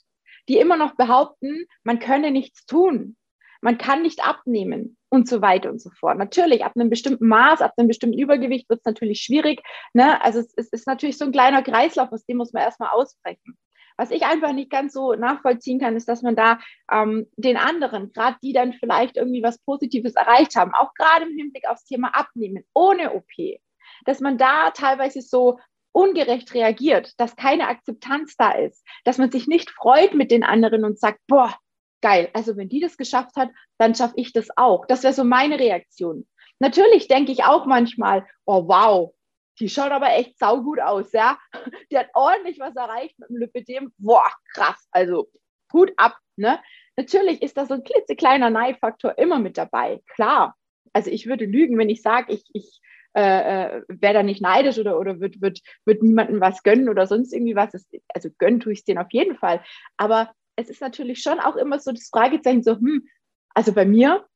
die 0.49 0.59
immer 0.59 0.77
noch 0.77 0.95
behaupten, 0.95 1.67
man 1.83 1.99
könne 1.99 2.31
nichts 2.31 2.65
tun, 2.65 3.17
man 3.61 3.79
kann 3.79 4.03
nicht 4.03 4.25
abnehmen 4.25 4.97
und 5.09 5.29
so 5.29 5.41
weiter 5.41 5.71
und 5.71 5.81
so 5.81 5.91
fort. 5.91 6.19
Natürlich, 6.19 6.65
ab 6.65 6.73
einem 6.77 6.91
bestimmten 6.91 7.27
Maß, 7.27 7.61
ab 7.61 7.73
einem 7.77 7.89
bestimmten 7.89 8.19
Übergewicht 8.19 8.69
wird 8.69 8.81
es 8.81 8.85
natürlich 8.85 9.21
schwierig. 9.21 9.63
Ne? 9.95 10.23
Also 10.23 10.41
es, 10.41 10.53
es, 10.57 10.69
ist 10.69 10.87
natürlich 10.87 11.19
so 11.19 11.25
ein 11.25 11.33
kleiner 11.33 11.63
Kreislauf, 11.63 12.13
aus 12.13 12.25
dem 12.27 12.37
muss 12.37 12.53
man 12.53 12.63
erstmal 12.63 12.91
ausbrechen. 12.91 13.57
Was 13.97 14.13
ich 14.13 14.25
einfach 14.25 14.53
nicht 14.53 14.71
ganz 14.71 14.93
so 14.93 15.15
nachvollziehen 15.15 15.81
kann, 15.81 15.97
ist, 15.97 16.09
dass 16.09 16.23
man 16.23 16.37
da 16.37 16.61
ähm, 16.93 17.27
den 17.37 17.57
anderen, 17.57 18.13
gerade 18.13 18.37
die 18.43 18.53
dann 18.53 18.73
vielleicht 18.73 19.17
irgendwie 19.17 19.43
was 19.43 19.59
Positives 19.59 20.15
erreicht 20.15 20.55
haben, 20.55 20.73
auch 20.73 20.95
gerade 20.95 21.27
im 21.27 21.37
Hinblick 21.37 21.69
aufs 21.69 21.85
Thema 21.85 22.15
Abnehmen, 22.15 22.65
ohne 22.75 23.13
OP, 23.15 23.59
dass 24.05 24.21
man 24.21 24.39
da 24.39 24.71
teilweise 24.71 25.21
so 25.21 25.59
ungerecht 25.91 26.55
reagiert, 26.55 27.19
dass 27.19 27.35
keine 27.35 27.67
Akzeptanz 27.67 28.37
da 28.37 28.53
ist, 28.53 28.87
dass 29.05 29.19
man 29.19 29.33
sich 29.33 29.49
nicht 29.49 29.71
freut 29.71 30.15
mit 30.15 30.31
den 30.31 30.45
anderen 30.45 30.85
und 30.85 31.01
sagt, 31.01 31.19
boah, 31.27 31.57
geil, 32.01 32.31
also 32.33 32.57
wenn 32.57 32.69
die 32.69 32.81
das 32.81 32.97
geschafft 32.97 33.37
hat, 33.37 33.51
dann 33.79 33.95
schaffe 33.95 34.15
ich 34.17 34.33
das 34.33 34.49
auch. 34.57 34.87
Das 34.87 35.03
wäre 35.03 35.15
so 35.15 35.25
meine 35.25 35.59
Reaktion. 35.59 36.27
Natürlich 36.61 37.09
denke 37.09 37.33
ich 37.33 37.45
auch 37.45 37.67
manchmal, 37.67 38.27
oh 38.45 38.67
wow, 38.67 39.15
die 39.61 39.69
schaut 39.69 39.91
aber 39.91 40.15
echt 40.15 40.39
saugut 40.39 40.81
aus, 40.81 41.13
ja. 41.13 41.39
Die 41.91 41.99
hat 41.99 42.09
ordentlich 42.15 42.59
was 42.59 42.77
erreicht 42.77 43.19
mit 43.19 43.29
dem 43.29 43.37
Lipidem. 43.39 43.93
Boah, 43.99 44.31
krass, 44.55 44.89
also 44.93 45.29
Hut 45.73 45.93
ab, 45.97 46.17
ne? 46.37 46.61
Natürlich 46.97 47.43
ist 47.43 47.57
da 47.57 47.67
so 47.67 47.75
ein 47.75 47.85
klitzekleiner 47.85 48.51
Neidfaktor 48.51 49.19
immer 49.19 49.39
mit 49.39 49.59
dabei, 49.59 50.01
klar. 50.15 50.57
Also 50.93 51.11
ich 51.11 51.27
würde 51.27 51.45
lügen, 51.45 51.79
wenn 51.79 51.91
ich 51.91 52.03
sage, 52.03 52.33
ich, 52.33 52.45
ich 52.53 52.81
äh, 53.15 53.77
äh 53.77 53.83
wäre 53.89 54.15
da 54.15 54.23
nicht 54.23 54.41
neidisch 54.41 54.79
oder, 54.79 54.99
oder 54.99 55.21
würde 55.21 55.41
würd, 55.41 55.61
würd 55.85 56.03
niemandem 56.03 56.41
was 56.41 56.63
gönnen 56.63 56.89
oder 56.89 57.07
sonst 57.07 57.33
irgendwie 57.33 57.57
was. 57.57 57.73
Also 58.09 58.31
gönnen 58.39 58.61
tue 58.61 58.73
ich 58.73 58.81
es 58.81 58.85
denen 58.85 58.99
auf 58.99 59.13
jeden 59.13 59.37
Fall. 59.37 59.63
Aber 59.97 60.33
es 60.59 60.69
ist 60.69 60.81
natürlich 60.81 61.23
schon 61.23 61.39
auch 61.39 61.55
immer 61.55 61.79
so 61.79 61.93
das 61.93 62.09
Fragezeichen 62.09 62.65
so, 62.65 62.73
hm, 62.77 63.09
also 63.55 63.73
bei 63.73 63.87
mir, 63.87 64.27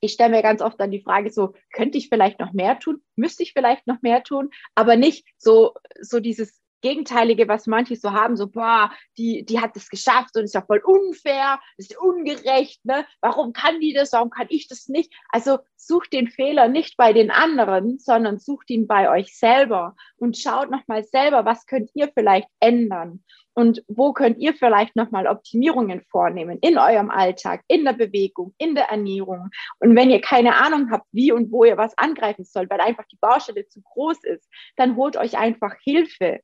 ich 0.00 0.12
stelle 0.12 0.30
mir 0.30 0.42
ganz 0.42 0.60
oft 0.60 0.78
dann 0.78 0.90
die 0.90 1.02
Frage 1.02 1.30
so, 1.30 1.54
könnte 1.72 1.96
ich 1.96 2.10
vielleicht 2.10 2.40
noch 2.40 2.52
mehr 2.52 2.78
tun? 2.78 3.02
Müsste 3.16 3.42
ich 3.42 3.54
vielleicht 3.54 3.86
noch 3.86 4.02
mehr 4.02 4.22
tun? 4.22 4.50
Aber 4.74 4.96
nicht 4.96 5.26
so, 5.38 5.74
so 6.00 6.20
dieses 6.20 6.60
Gegenteilige, 6.80 7.48
was 7.48 7.66
manche 7.66 7.96
so 7.96 8.12
haben, 8.12 8.36
so, 8.36 8.48
boah, 8.48 8.90
die, 9.18 9.44
die 9.44 9.60
hat 9.60 9.76
es 9.76 9.88
geschafft 9.88 10.36
und 10.36 10.44
ist 10.44 10.54
ja 10.54 10.62
voll 10.62 10.82
unfair, 10.84 11.60
ist 11.76 11.98
ungerecht, 11.98 12.84
ne? 12.84 13.06
Warum 13.20 13.52
kann 13.52 13.80
die 13.80 13.92
das? 13.92 14.12
Warum 14.12 14.30
kann 14.30 14.46
ich 14.50 14.68
das 14.68 14.88
nicht? 14.88 15.12
Also 15.28 15.58
sucht 15.76 16.12
den 16.12 16.28
Fehler 16.28 16.68
nicht 16.68 16.96
bei 16.96 17.12
den 17.12 17.30
anderen, 17.30 17.98
sondern 17.98 18.38
sucht 18.38 18.70
ihn 18.70 18.86
bei 18.86 19.10
euch 19.10 19.36
selber 19.36 19.96
und 20.16 20.36
schaut 20.36 20.70
nochmal 20.70 21.04
selber, 21.04 21.44
was 21.44 21.66
könnt 21.66 21.90
ihr 21.94 22.10
vielleicht 22.14 22.48
ändern? 22.60 23.24
Und 23.52 23.82
wo 23.88 24.12
könnt 24.12 24.38
ihr 24.38 24.54
vielleicht 24.54 24.94
nochmal 24.96 25.26
Optimierungen 25.26 26.02
vornehmen 26.10 26.58
in 26.60 26.78
eurem 26.78 27.10
Alltag, 27.10 27.62
in 27.66 27.84
der 27.84 27.94
Bewegung, 27.94 28.54
in 28.58 28.74
der 28.74 28.90
Ernährung? 28.90 29.50
Und 29.80 29.96
wenn 29.96 30.10
ihr 30.10 30.20
keine 30.20 30.54
Ahnung 30.56 30.90
habt, 30.90 31.06
wie 31.12 31.32
und 31.32 31.50
wo 31.50 31.64
ihr 31.64 31.76
was 31.76 31.98
angreifen 31.98 32.44
sollt, 32.44 32.70
weil 32.70 32.80
einfach 32.80 33.04
die 33.06 33.18
Baustelle 33.20 33.66
zu 33.66 33.82
groß 33.82 34.24
ist, 34.24 34.48
dann 34.76 34.96
holt 34.96 35.16
euch 35.16 35.36
einfach 35.36 35.74
Hilfe. 35.82 36.40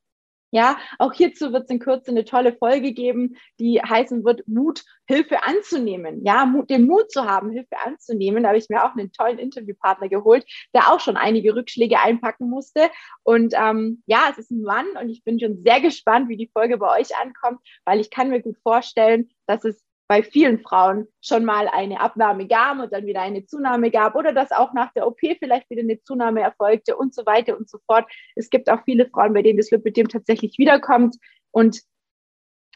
Ja, 0.51 0.77
auch 0.97 1.13
hierzu 1.13 1.51
wird 1.51 1.65
es 1.65 1.69
in 1.69 1.79
Kürze 1.79 2.11
eine 2.11 2.23
tolle 2.23 2.53
Folge 2.53 2.93
geben, 2.93 3.35
die 3.59 3.81
heißen 3.81 4.23
wird, 4.23 4.47
Mut, 4.47 4.83
Hilfe 5.05 5.43
anzunehmen. 5.43 6.23
Ja, 6.25 6.45
Mut, 6.45 6.69
den 6.69 6.85
Mut 6.85 7.11
zu 7.11 7.25
haben, 7.25 7.51
Hilfe 7.51 7.77
anzunehmen. 7.85 8.43
Da 8.43 8.49
habe 8.49 8.57
ich 8.57 8.69
mir 8.69 8.83
auch 8.83 8.95
einen 8.95 9.11
tollen 9.11 9.39
Interviewpartner 9.39 10.07
geholt, 10.07 10.45
der 10.73 10.91
auch 10.91 11.01
schon 11.01 11.17
einige 11.17 11.55
Rückschläge 11.55 11.99
einpacken 11.99 12.49
musste. 12.49 12.89
Und 13.23 13.53
ähm, 13.57 14.03
ja, 14.05 14.27
es 14.31 14.37
ist 14.37 14.51
ein 14.51 14.61
Mann 14.61 14.87
und 15.01 15.09
ich 15.09 15.23
bin 15.23 15.39
schon 15.39 15.63
sehr 15.63 15.81
gespannt, 15.81 16.29
wie 16.29 16.37
die 16.37 16.49
Folge 16.51 16.77
bei 16.77 16.99
euch 16.99 17.15
ankommt, 17.17 17.59
weil 17.83 17.99
ich 17.99 18.09
kann 18.09 18.29
mir 18.29 18.41
gut 18.41 18.57
vorstellen, 18.63 19.29
dass 19.47 19.65
es 19.65 19.86
bei 20.07 20.23
vielen 20.23 20.59
Frauen 20.59 21.07
schon 21.21 21.43
mal 21.43 21.67
eine 21.67 21.99
Abnahme 21.99 22.47
gab 22.47 22.79
und 22.79 22.93
dann 22.93 23.05
wieder 23.05 23.21
eine 23.21 23.45
Zunahme 23.45 23.91
gab 23.91 24.15
oder 24.15 24.31
dass 24.31 24.51
auch 24.51 24.73
nach 24.73 24.93
der 24.93 25.05
OP 25.05 25.19
vielleicht 25.19 25.69
wieder 25.69 25.81
eine 25.81 26.01
Zunahme 26.01 26.41
erfolgte 26.41 26.95
und 26.95 27.13
so 27.13 27.25
weiter 27.25 27.57
und 27.57 27.69
so 27.69 27.77
fort. 27.85 28.05
Es 28.35 28.49
gibt 28.49 28.69
auch 28.69 28.83
viele 28.85 29.09
Frauen, 29.09 29.33
bei 29.33 29.41
denen 29.41 29.57
das 29.57 29.69
Lipidem 29.69 30.07
tatsächlich 30.07 30.57
wiederkommt. 30.57 31.17
Und 31.51 31.81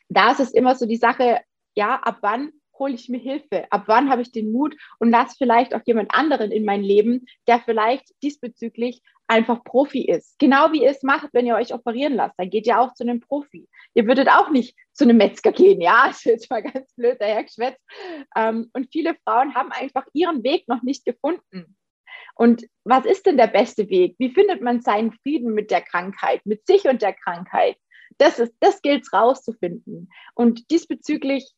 da 0.10 0.32
ist 0.32 0.42
es 0.42 0.52
immer 0.52 0.76
so 0.76 0.86
die 0.86 0.98
Sache, 0.98 1.40
ja, 1.74 1.96
ab 1.96 2.18
wann 2.22 2.52
hole 2.78 2.94
ich 2.94 3.10
mir 3.10 3.20
Hilfe? 3.20 3.66
Ab 3.72 3.84
wann 3.88 4.10
habe 4.10 4.22
ich 4.22 4.32
den 4.32 4.52
Mut 4.52 4.76
und 5.00 5.12
lasse 5.12 5.36
vielleicht 5.38 5.76
auch 5.76 5.82
jemand 5.86 6.14
anderen 6.14 6.52
in 6.52 6.66
mein 6.66 6.84
Leben, 6.84 7.26
der 7.48 7.60
vielleicht 7.60 8.06
diesbezüglich 8.24 9.02
einfach 9.32 9.64
Profi 9.64 10.06
ist. 10.06 10.38
Genau 10.40 10.74
wie 10.74 10.84
ihr 10.84 10.90
es 10.90 11.04
macht, 11.04 11.30
wenn 11.32 11.46
ihr 11.46 11.56
euch 11.56 11.74
operieren 11.74 12.16
lasst. 12.16 12.38
Dann 12.38 12.50
geht 12.50 12.68
ihr 12.68 12.80
auch 12.80 12.94
zu 12.94 13.04
einem 13.04 13.22
Profi. 13.22 13.66
Ihr 13.94 14.06
würdet 14.06 14.28
auch 14.28 14.50
nicht 14.50 14.76
zu 14.92 15.06
einem 15.06 15.18
Metzger 15.18 15.54
gehen, 15.54 15.80
ja, 15.80 16.08
ist 16.10 16.26
jetzt 16.26 16.50
mal 16.50 16.62
ganz 16.62 16.94
blöd 16.96 17.20
dahergeschwätzt. 17.22 17.80
Ähm, 18.36 18.70
und 18.74 18.92
viele 18.92 19.16
Frauen 19.24 19.56
haben 19.56 19.72
einfach 19.72 20.06
ihren 20.14 20.44
Weg 20.44 20.68
noch 20.68 20.82
nicht 20.82 21.06
gefunden. 21.06 21.78
Und 22.36 22.66
was 22.84 23.06
ist 23.06 23.26
denn 23.26 23.38
der 23.38 23.48
beste 23.48 23.90
Weg? 23.90 24.16
Wie 24.18 24.34
findet 24.34 24.62
man 24.62 24.82
seinen 24.82 25.14
Frieden 25.14 25.54
mit 25.54 25.72
der 25.72 25.82
Krankheit, 25.82 26.42
mit 26.46 26.66
sich 26.68 26.86
und 26.86 27.02
der 27.02 27.14
Krankheit? 27.14 27.78
Das 28.18 28.42
das 28.60 28.82
gilt 28.82 29.04
es 29.04 29.14
rauszufinden. 29.14 30.10
Und 30.36 30.70
diesbezüglich 30.72 31.52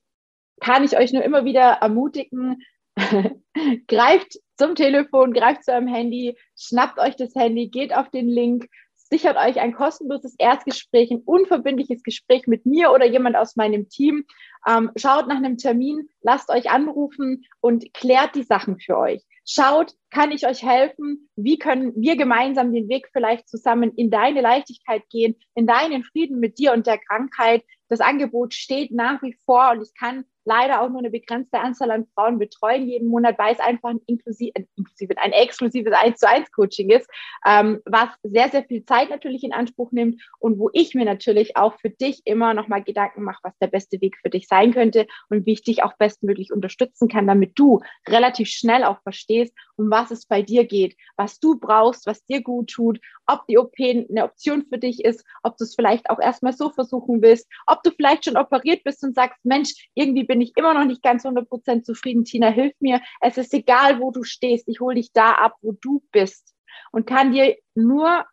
kann 0.64 0.84
ich 0.84 0.98
euch 0.98 1.14
nur 1.14 1.24
immer 1.24 1.46
wieder 1.46 1.78
ermutigen, 1.82 2.64
greift 3.88 4.40
zum 4.56 4.76
Telefon, 4.76 5.34
greift 5.34 5.66
zu 5.66 5.72
eurem 5.72 5.88
Handy, 5.88 6.38
schnappt 6.56 7.00
euch 7.00 7.16
das 7.16 7.36
Handy, 7.36 7.68
geht 7.68 7.94
auf 7.94 8.10
den 8.10 8.28
Link, 8.28 8.70
sichert 8.94 9.38
euch 9.38 9.60
ein 9.60 9.74
kostenloses 9.74 10.36
Erstgespräch, 10.38 11.12
ein 11.12 11.22
unverbindliches 11.26 12.02
Gespräch 12.04 12.48
mit 12.48 12.66
mir 12.66 12.92
oder 12.92 13.06
jemand 13.06 13.36
aus 13.36 13.56
meinem 13.56 13.90
Team. 13.90 14.26
Ähm, 14.68 14.92
schaut 14.96 15.28
nach 15.28 15.36
einem 15.36 15.58
Termin, 15.58 16.08
lasst 16.22 16.50
euch 16.50 16.72
anrufen 16.72 17.46
und 17.60 17.94
klärt 17.94 18.36
die 18.36 18.44
Sachen 18.44 18.80
für 18.80 18.98
euch. 18.98 19.22
Schaut, 19.46 19.94
kann 20.10 20.32
ich 20.32 20.48
euch 20.48 20.64
helfen? 20.64 21.30
Wie 21.36 21.60
können 21.60 21.92
wir 21.98 22.16
gemeinsam 22.16 22.72
den 22.72 22.88
Weg 22.88 23.10
vielleicht 23.12 23.50
zusammen 23.50 23.92
in 23.96 24.10
deine 24.10 24.40
Leichtigkeit 24.40 25.04
gehen, 25.10 25.36
in 25.54 25.68
deinen 25.68 26.06
Frieden 26.06 26.40
mit 26.40 26.58
dir 26.58 26.72
und 26.72 26.88
der 26.88 26.98
Krankheit? 26.98 27.64
Das 27.90 28.00
Angebot 28.00 28.54
steht 28.54 28.92
nach 28.92 29.22
wie 29.22 29.38
vor 29.46 29.72
und 29.72 29.82
ich 29.82 29.94
kann 30.00 30.24
leider 30.46 30.82
auch 30.82 30.90
nur 30.90 31.00
eine 31.00 31.10
begrenzte 31.10 31.60
Anzahl 31.60 31.92
an 31.92 32.08
Frauen 32.14 32.40
betreuen 32.40 32.88
jeden 32.88 33.08
Monat, 33.08 33.38
weil 33.38 33.54
es 33.54 33.60
einfach 33.60 33.90
ein, 33.90 34.02
inklusiv, 34.08 34.52
ein, 34.56 34.68
inklusiv, 34.76 35.10
ein 35.18 35.32
exklusives 35.32 35.94
1 35.94 36.20
zu 36.20 36.28
1 36.28 36.52
Coaching 36.52 36.90
ist, 36.90 37.10
ähm, 37.46 37.82
was 37.86 38.10
sehr, 38.24 38.50
sehr 38.50 38.64
viel 38.64 38.86
Zeit 38.86 39.10
natürlich 39.10 39.44
in 39.44 39.54
Anspruch 39.54 39.92
nimmt 39.92 40.22
und 40.40 40.60
wo 40.60 40.70
ich 40.74 40.96
mir 40.96 41.06
natürlich 41.06 41.56
auch 41.56 41.80
für 41.80 41.90
dich 41.90 42.22
immer 42.26 42.54
nochmal 42.54 42.84
Gedanken 42.84 43.24
mache, 43.24 43.40
was 43.44 43.58
der 43.60 43.68
beste 43.68 44.02
Weg 44.02 44.18
für 44.22 44.30
dich 44.30 44.48
sein 44.48 44.74
könnte 44.74 45.08
und 45.30 45.46
wie 45.46 45.54
ich 45.54 45.64
dich 45.64 45.84
auch 45.84 45.94
bestmöglich 45.98 46.52
unterstützen 46.52 47.08
kann, 47.08 47.28
damit 47.28 47.54
du 47.56 47.82
relativ 48.08 48.50
schnell 48.50 48.84
auch 48.84 49.02
verstehst, 49.02 49.54
um 49.76 49.90
was 49.90 50.12
es 50.12 50.26
bei 50.26 50.42
dir 50.42 50.66
geht, 50.66 50.96
was 51.16 51.40
du 51.40 51.60
brauchst, 51.60 52.06
was 52.06 52.26
dir 52.26 52.42
gut 52.42 52.70
tut, 52.70 53.00
ob 53.28 53.46
die 53.48 53.58
OP 53.58 53.74
eine 53.80 54.24
Option 54.24 54.66
für 54.68 54.78
dich 54.78 55.04
ist, 55.04 55.26
ob 55.44 55.58
du 55.58 55.64
es 55.64 55.76
vielleicht 55.76 56.10
auch 56.10 56.20
erstmal 56.20 56.54
so 56.54 56.70
versuchen 56.70 57.22
willst, 57.22 57.48
ob 57.68 57.82
du 57.84 57.92
vielleicht 57.92 58.26
schon 58.26 58.38
operiert 58.38 58.84
bist 58.84 59.04
und 59.04 59.16
sagst, 59.16 59.40
Mensch, 59.44 59.90
irgendwie 59.94 60.24
bin 60.24 60.33
ich 60.42 60.54
immer 60.56 60.74
noch 60.74 60.86
nicht 60.86 61.04
ganz 61.04 61.26
100% 61.26 61.84
zufrieden. 61.84 62.26
Tina, 62.26 62.50
hilf 62.50 62.74
mir. 62.80 63.02
Es 63.22 63.38
ist 63.38 63.54
egal, 63.54 64.00
wo 64.00 64.12
du 64.12 64.24
stehst. 64.24 64.68
Ich 64.68 64.80
hole 64.80 64.96
dich 64.96 65.12
da 65.14 65.34
ab, 65.34 65.56
wo 65.62 65.74
du 65.74 66.04
bist 66.12 66.54
und 66.92 67.08
kann 67.08 67.32
dir 67.32 67.56
nur 67.76 68.26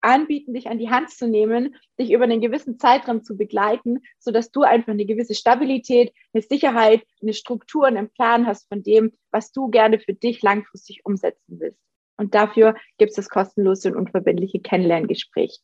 anbieten, 0.00 0.54
dich 0.54 0.68
an 0.68 0.78
die 0.78 0.90
Hand 0.90 1.10
zu 1.10 1.26
nehmen, 1.26 1.74
dich 1.98 2.12
über 2.12 2.24
einen 2.24 2.40
gewissen 2.40 2.78
Zeitraum 2.78 3.24
zu 3.24 3.36
begleiten, 3.36 4.02
so 4.18 4.30
dass 4.30 4.50
du 4.50 4.62
einfach 4.62 4.92
eine 4.92 5.06
gewisse 5.06 5.34
Stabilität, 5.34 6.12
eine 6.32 6.42
Sicherheit, 6.42 7.04
eine 7.20 7.34
Struktur 7.34 7.88
und 7.88 7.96
einen 7.96 8.10
Plan 8.10 8.46
hast 8.46 8.68
von 8.68 8.82
dem, 8.82 9.12
was 9.30 9.52
du 9.52 9.68
gerne 9.68 9.98
für 9.98 10.14
dich 10.14 10.42
langfristig 10.42 11.00
umsetzen 11.04 11.60
willst. 11.60 11.80
Und 12.16 12.34
dafür 12.34 12.74
gibt 12.98 13.10
es 13.10 13.16
das 13.16 13.28
kostenlose 13.28 13.90
und 13.90 13.96
unverbindliche 13.96 14.60
Kennenlerngespräch. 14.60 15.60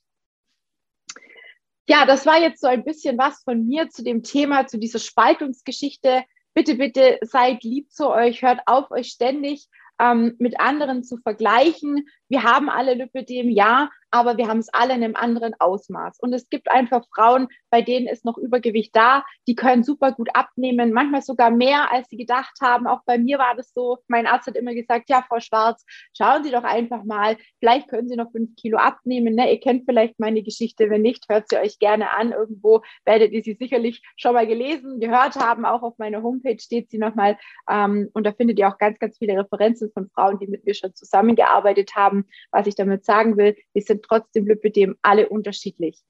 Ja, 1.87 2.07
das 2.07 2.25
war 2.25 2.40
jetzt 2.40 2.61
so 2.61 2.66
ein 2.66 2.85
bisschen 2.85 3.18
was 3.18 3.42
von 3.42 3.66
mir 3.66 3.90
zu 3.90 4.03
dem 4.03 4.23
Thema, 4.23 4.66
zu 4.66 4.79
dieser 4.79 4.99
Spaltungsgeschichte. 4.99 6.25
Bitte, 6.55 6.77
bitte 6.77 7.18
seid 7.23 7.62
lieb 7.62 7.90
zu 7.90 8.09
euch, 8.09 8.42
hört 8.42 8.61
auf, 8.66 8.90
euch 8.90 9.09
ständig 9.09 9.68
ähm, 10.01 10.35
mit 10.38 10.61
anderen 10.61 11.05
zu 11.05 11.18
vergleichen. 11.18 12.07
Wir 12.35 12.42
haben 12.42 12.68
alle 12.68 12.94
Lipödem, 12.94 13.49
ja, 13.49 13.90
aber 14.11 14.37
wir 14.37 14.47
haben 14.47 14.61
es 14.61 14.73
alle 14.73 14.94
in 14.94 15.03
einem 15.03 15.16
anderen 15.16 15.55
Ausmaß. 15.59 16.20
Und 16.20 16.33
es 16.33 16.49
gibt 16.49 16.70
einfach 16.70 17.05
Frauen, 17.12 17.49
bei 17.68 17.83
denen 17.83 18.07
ist 18.07 18.25
noch 18.25 18.38
Übergewicht 18.38 18.94
da, 18.94 19.25
die 19.49 19.57
können 19.57 19.83
super 19.83 20.12
gut 20.12 20.29
abnehmen, 20.35 20.92
manchmal 20.92 21.23
sogar 21.23 21.51
mehr, 21.51 21.90
als 21.90 22.09
sie 22.09 22.16
gedacht 22.16 22.57
haben. 22.62 22.87
Auch 22.87 23.01
bei 23.07 23.18
mir 23.18 23.38
war 23.38 23.57
das 23.57 23.73
so. 23.75 23.99
Mein 24.07 24.29
Arzt 24.29 24.47
hat 24.47 24.55
immer 24.55 24.73
gesagt, 24.73 25.11
ja, 25.11 25.25
Frau 25.29 25.40
Schwarz, 25.40 25.85
schauen 26.16 26.44
Sie 26.44 26.53
doch 26.53 26.62
einfach 26.62 27.03
mal, 27.03 27.37
vielleicht 27.59 27.88
können 27.88 28.09
Sie 28.09 28.14
noch 28.14 28.31
fünf 28.31 28.55
Kilo 28.55 28.79
abnehmen. 28.79 29.35
Ne? 29.35 29.53
Ihr 29.53 29.59
kennt 29.59 29.85
vielleicht 29.85 30.20
meine 30.20 30.44
Geschichte, 30.44 30.90
wenn 30.90 31.03
nicht, 31.03 31.25
hört 31.29 31.49
sie 31.49 31.57
euch 31.57 31.81
gerne 31.81 32.11
an. 32.11 32.31
Irgendwo 32.31 32.83
werdet 33.05 33.33
ihr 33.33 33.42
sie 33.42 33.57
sicherlich 33.59 34.01
schon 34.16 34.35
mal 34.35 34.47
gelesen, 34.47 35.01
gehört 35.01 35.35
haben. 35.35 35.64
Auch 35.64 35.83
auf 35.83 35.99
meiner 35.99 36.23
Homepage 36.23 36.61
steht 36.61 36.88
sie 36.88 36.99
nochmal. 36.99 37.37
Ähm, 37.68 38.11
und 38.12 38.25
da 38.25 38.33
findet 38.33 38.61
ihr 38.61 38.68
auch 38.68 38.79
ganz, 38.79 39.01
ganz 39.01 39.18
viele 39.18 39.37
Referenzen 39.37 39.90
von 39.92 40.09
Frauen, 40.11 40.38
die 40.38 40.47
mit 40.47 40.64
mir 40.64 40.75
schon 40.75 40.94
zusammengearbeitet 40.94 41.97
haben. 41.97 42.23
Was 42.50 42.66
ich 42.66 42.74
damit 42.74 43.04
sagen 43.04 43.37
will, 43.37 43.56
wir 43.72 43.82
sind 43.82 44.02
trotzdem 44.02 44.46
Lipidem 44.46 44.96
alle 45.02 45.28
unterschiedlich. 45.28 46.02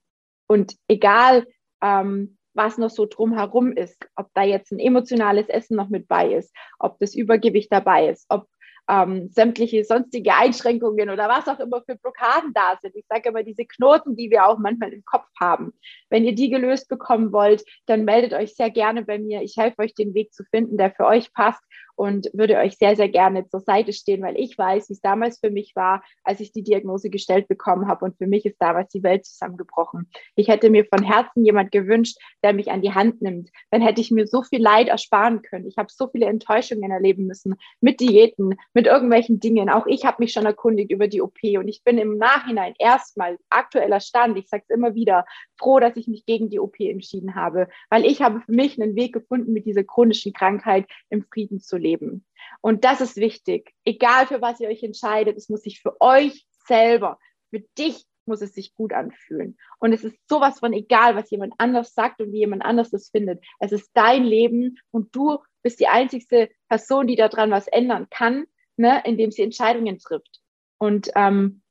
Und 0.46 0.76
egal, 0.88 1.46
ähm, 1.82 2.38
was 2.54 2.78
noch 2.78 2.90
so 2.90 3.06
drumherum 3.06 3.72
ist, 3.72 3.98
ob 4.16 4.28
da 4.34 4.42
jetzt 4.42 4.72
ein 4.72 4.78
emotionales 4.78 5.48
Essen 5.48 5.76
noch 5.76 5.88
mit 5.88 6.06
bei 6.06 6.32
ist, 6.32 6.54
ob 6.78 6.98
das 7.00 7.14
Übergewicht 7.14 7.72
dabei 7.72 8.08
ist, 8.08 8.26
ob 8.28 8.46
ähm, 8.88 9.28
sämtliche 9.30 9.82
sonstige 9.84 10.34
Einschränkungen 10.34 11.08
oder 11.08 11.28
was 11.28 11.48
auch 11.48 11.58
immer 11.58 11.82
für 11.82 11.96
Blockaden 11.96 12.52
da 12.52 12.78
sind. 12.80 12.94
Ich 12.96 13.06
sage 13.08 13.30
immer 13.30 13.42
diese 13.42 13.64
Knoten, 13.64 14.16
die 14.16 14.30
wir 14.30 14.46
auch 14.46 14.58
manchmal 14.58 14.92
im 14.92 15.04
Kopf 15.04 15.26
haben. 15.40 15.72
Wenn 16.10 16.24
ihr 16.24 16.34
die 16.34 16.50
gelöst 16.50 16.88
bekommen 16.88 17.32
wollt, 17.32 17.64
dann 17.86 18.04
meldet 18.04 18.34
euch 18.34 18.54
sehr 18.54 18.70
gerne 18.70 19.04
bei 19.04 19.18
mir. 19.18 19.42
Ich 19.42 19.56
helfe 19.56 19.80
euch, 19.80 19.94
den 19.94 20.14
Weg 20.14 20.34
zu 20.34 20.44
finden, 20.44 20.76
der 20.76 20.90
für 20.90 21.06
euch 21.06 21.32
passt 21.32 21.62
und 21.96 22.28
würde 22.32 22.56
euch 22.56 22.76
sehr, 22.76 22.96
sehr 22.96 23.08
gerne 23.08 23.46
zur 23.48 23.60
Seite 23.60 23.92
stehen, 23.92 24.22
weil 24.22 24.38
ich 24.38 24.56
weiß, 24.58 24.88
wie 24.88 24.94
es 24.94 25.00
damals 25.00 25.38
für 25.38 25.50
mich 25.50 25.74
war, 25.76 26.02
als 26.24 26.40
ich 26.40 26.52
die 26.52 26.62
Diagnose 26.62 27.10
gestellt 27.10 27.48
bekommen 27.48 27.88
habe. 27.88 28.04
Und 28.04 28.16
für 28.16 28.26
mich 28.26 28.44
ist 28.44 28.56
damals 28.58 28.90
die 28.90 29.02
Welt 29.02 29.24
zusammengebrochen. 29.24 30.08
Ich 30.34 30.48
hätte 30.48 30.70
mir 30.70 30.84
von 30.84 31.02
Herzen 31.02 31.44
jemand 31.44 31.70
gewünscht, 31.72 32.18
der 32.42 32.52
mich 32.52 32.70
an 32.70 32.82
die 32.82 32.92
Hand 32.92 33.22
nimmt. 33.22 33.50
Dann 33.70 33.82
hätte 33.82 34.00
ich 34.00 34.10
mir 34.10 34.26
so 34.26 34.42
viel 34.42 34.60
Leid 34.60 34.88
ersparen 34.88 35.42
können. 35.42 35.66
Ich 35.66 35.76
habe 35.76 35.88
so 35.90 36.08
viele 36.08 36.26
Enttäuschungen 36.26 36.90
erleben 36.90 37.26
müssen 37.26 37.54
mit 37.80 38.00
Diäten, 38.00 38.54
mit 38.72 38.86
irgendwelchen 38.86 39.40
Dingen. 39.40 39.70
Auch 39.70 39.86
ich 39.86 40.04
habe 40.04 40.16
mich 40.20 40.32
schon 40.32 40.46
erkundigt 40.46 40.90
über 40.90 41.08
die 41.08 41.22
OP 41.22 41.38
und 41.42 41.68
ich 41.68 41.84
bin 41.84 41.98
im 41.98 42.18
Nachhinein 42.18 42.74
erstmal 42.78 43.38
aktueller 43.50 44.00
Stand, 44.00 44.36
ich 44.38 44.48
sage 44.48 44.64
es 44.66 44.74
immer 44.74 44.94
wieder, 44.94 45.24
froh, 45.58 45.78
dass 45.80 45.96
ich 45.96 46.08
mich 46.08 46.26
gegen 46.26 46.50
die 46.50 46.60
OP 46.60 46.80
entschieden 46.80 47.34
habe, 47.34 47.68
weil 47.90 48.04
ich 48.04 48.22
habe 48.22 48.40
für 48.40 48.52
mich 48.52 48.80
einen 48.80 48.96
Weg 48.96 49.12
gefunden, 49.12 49.52
mit 49.52 49.66
dieser 49.66 49.84
chronischen 49.84 50.32
Krankheit 50.32 50.86
im 51.10 51.22
Frieden 51.22 51.60
zu 51.60 51.76
leben. 51.76 51.83
Und 52.60 52.84
das 52.84 53.00
ist 53.00 53.16
wichtig. 53.16 53.72
Egal 53.84 54.26
für 54.26 54.40
was 54.40 54.60
ihr 54.60 54.68
euch 54.68 54.82
entscheidet, 54.82 55.36
es 55.36 55.48
muss 55.48 55.62
sich 55.62 55.80
für 55.80 56.00
euch 56.00 56.46
selber, 56.66 57.18
für 57.50 57.60
dich 57.78 58.04
muss 58.26 58.40
es 58.40 58.54
sich 58.54 58.74
gut 58.74 58.92
anfühlen. 58.92 59.56
Und 59.78 59.92
es 59.92 60.04
ist 60.04 60.16
sowas 60.28 60.60
von 60.60 60.72
egal, 60.72 61.14
was 61.14 61.30
jemand 61.30 61.54
anders 61.58 61.94
sagt 61.94 62.20
und 62.20 62.32
wie 62.32 62.38
jemand 62.38 62.64
anders 62.64 62.90
das 62.90 63.10
findet. 63.10 63.44
Es 63.58 63.72
ist 63.72 63.90
dein 63.94 64.24
Leben 64.24 64.78
und 64.90 65.14
du 65.14 65.38
bist 65.62 65.80
die 65.80 65.88
einzigste 65.88 66.50
Person, 66.68 67.06
die 67.06 67.16
daran 67.16 67.50
was 67.50 67.68
ändern 67.68 68.08
kann, 68.10 68.46
ne, 68.76 69.02
indem 69.04 69.30
sie 69.30 69.42
Entscheidungen 69.42 69.98
trifft. 69.98 70.40
Und 70.78 71.10
ähm, 71.14 71.62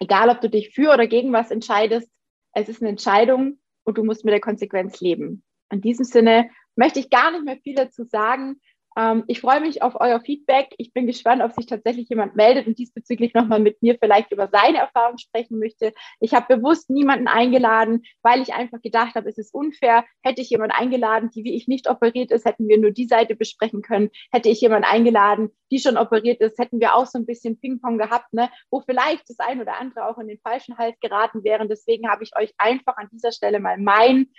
egal, 0.00 0.28
ob 0.28 0.40
du 0.40 0.48
dich 0.48 0.74
für 0.74 0.92
oder 0.92 1.06
gegen 1.06 1.32
was 1.32 1.50
entscheidest, 1.50 2.10
es 2.52 2.68
ist 2.68 2.82
eine 2.82 2.90
Entscheidung 2.90 3.60
und 3.84 3.98
du 3.98 4.04
musst 4.04 4.24
mit 4.24 4.32
der 4.32 4.40
Konsequenz 4.40 5.00
leben. 5.00 5.44
In 5.70 5.80
diesem 5.80 6.04
Sinne 6.04 6.50
möchte 6.74 6.98
ich 6.98 7.10
gar 7.10 7.30
nicht 7.30 7.44
mehr 7.44 7.58
viel 7.58 7.74
dazu 7.74 8.04
sagen. 8.04 8.60
Ähm, 8.96 9.24
ich 9.28 9.40
freue 9.40 9.60
mich 9.60 9.82
auf 9.82 9.94
euer 10.00 10.20
Feedback. 10.20 10.74
Ich 10.78 10.92
bin 10.92 11.06
gespannt, 11.06 11.42
ob 11.42 11.52
sich 11.52 11.66
tatsächlich 11.66 12.08
jemand 12.08 12.36
meldet 12.36 12.66
und 12.66 12.78
diesbezüglich 12.78 13.34
nochmal 13.34 13.60
mit 13.60 13.82
mir 13.82 13.96
vielleicht 14.00 14.32
über 14.32 14.48
seine 14.48 14.78
Erfahrung 14.78 15.18
sprechen 15.18 15.58
möchte. 15.58 15.92
Ich 16.20 16.34
habe 16.34 16.56
bewusst 16.56 16.90
niemanden 16.90 17.28
eingeladen, 17.28 18.02
weil 18.22 18.42
ich 18.42 18.54
einfach 18.54 18.80
gedacht 18.82 19.14
habe, 19.14 19.28
es 19.28 19.38
ist 19.38 19.54
unfair. 19.54 20.04
Hätte 20.22 20.42
ich 20.42 20.50
jemanden 20.50 20.74
eingeladen, 20.76 21.30
die 21.30 21.44
wie 21.44 21.54
ich 21.54 21.68
nicht 21.68 21.88
operiert 21.88 22.30
ist, 22.30 22.44
hätten 22.44 22.68
wir 22.68 22.78
nur 22.78 22.90
die 22.90 23.06
Seite 23.06 23.36
besprechen 23.36 23.82
können. 23.82 24.10
Hätte 24.32 24.48
ich 24.48 24.60
jemanden 24.60 24.88
eingeladen, 24.88 25.50
die 25.70 25.78
schon 25.78 25.96
operiert 25.96 26.40
ist, 26.40 26.58
hätten 26.58 26.80
wir 26.80 26.94
auch 26.94 27.06
so 27.06 27.18
ein 27.18 27.26
bisschen 27.26 27.58
Ping-Pong 27.60 27.98
gehabt, 27.98 28.32
ne? 28.32 28.50
wo 28.70 28.80
vielleicht 28.80 29.28
das 29.28 29.38
ein 29.38 29.60
oder 29.60 29.78
andere 29.78 30.06
auch 30.06 30.18
in 30.18 30.28
den 30.28 30.40
falschen 30.42 30.78
Hals 30.78 30.98
geraten 31.00 31.44
wären. 31.44 31.68
Deswegen 31.68 32.08
habe 32.08 32.24
ich 32.24 32.36
euch 32.36 32.52
einfach 32.58 32.96
an 32.96 33.08
dieser 33.12 33.32
Stelle 33.32 33.60
mal 33.60 33.78
mein 33.78 34.30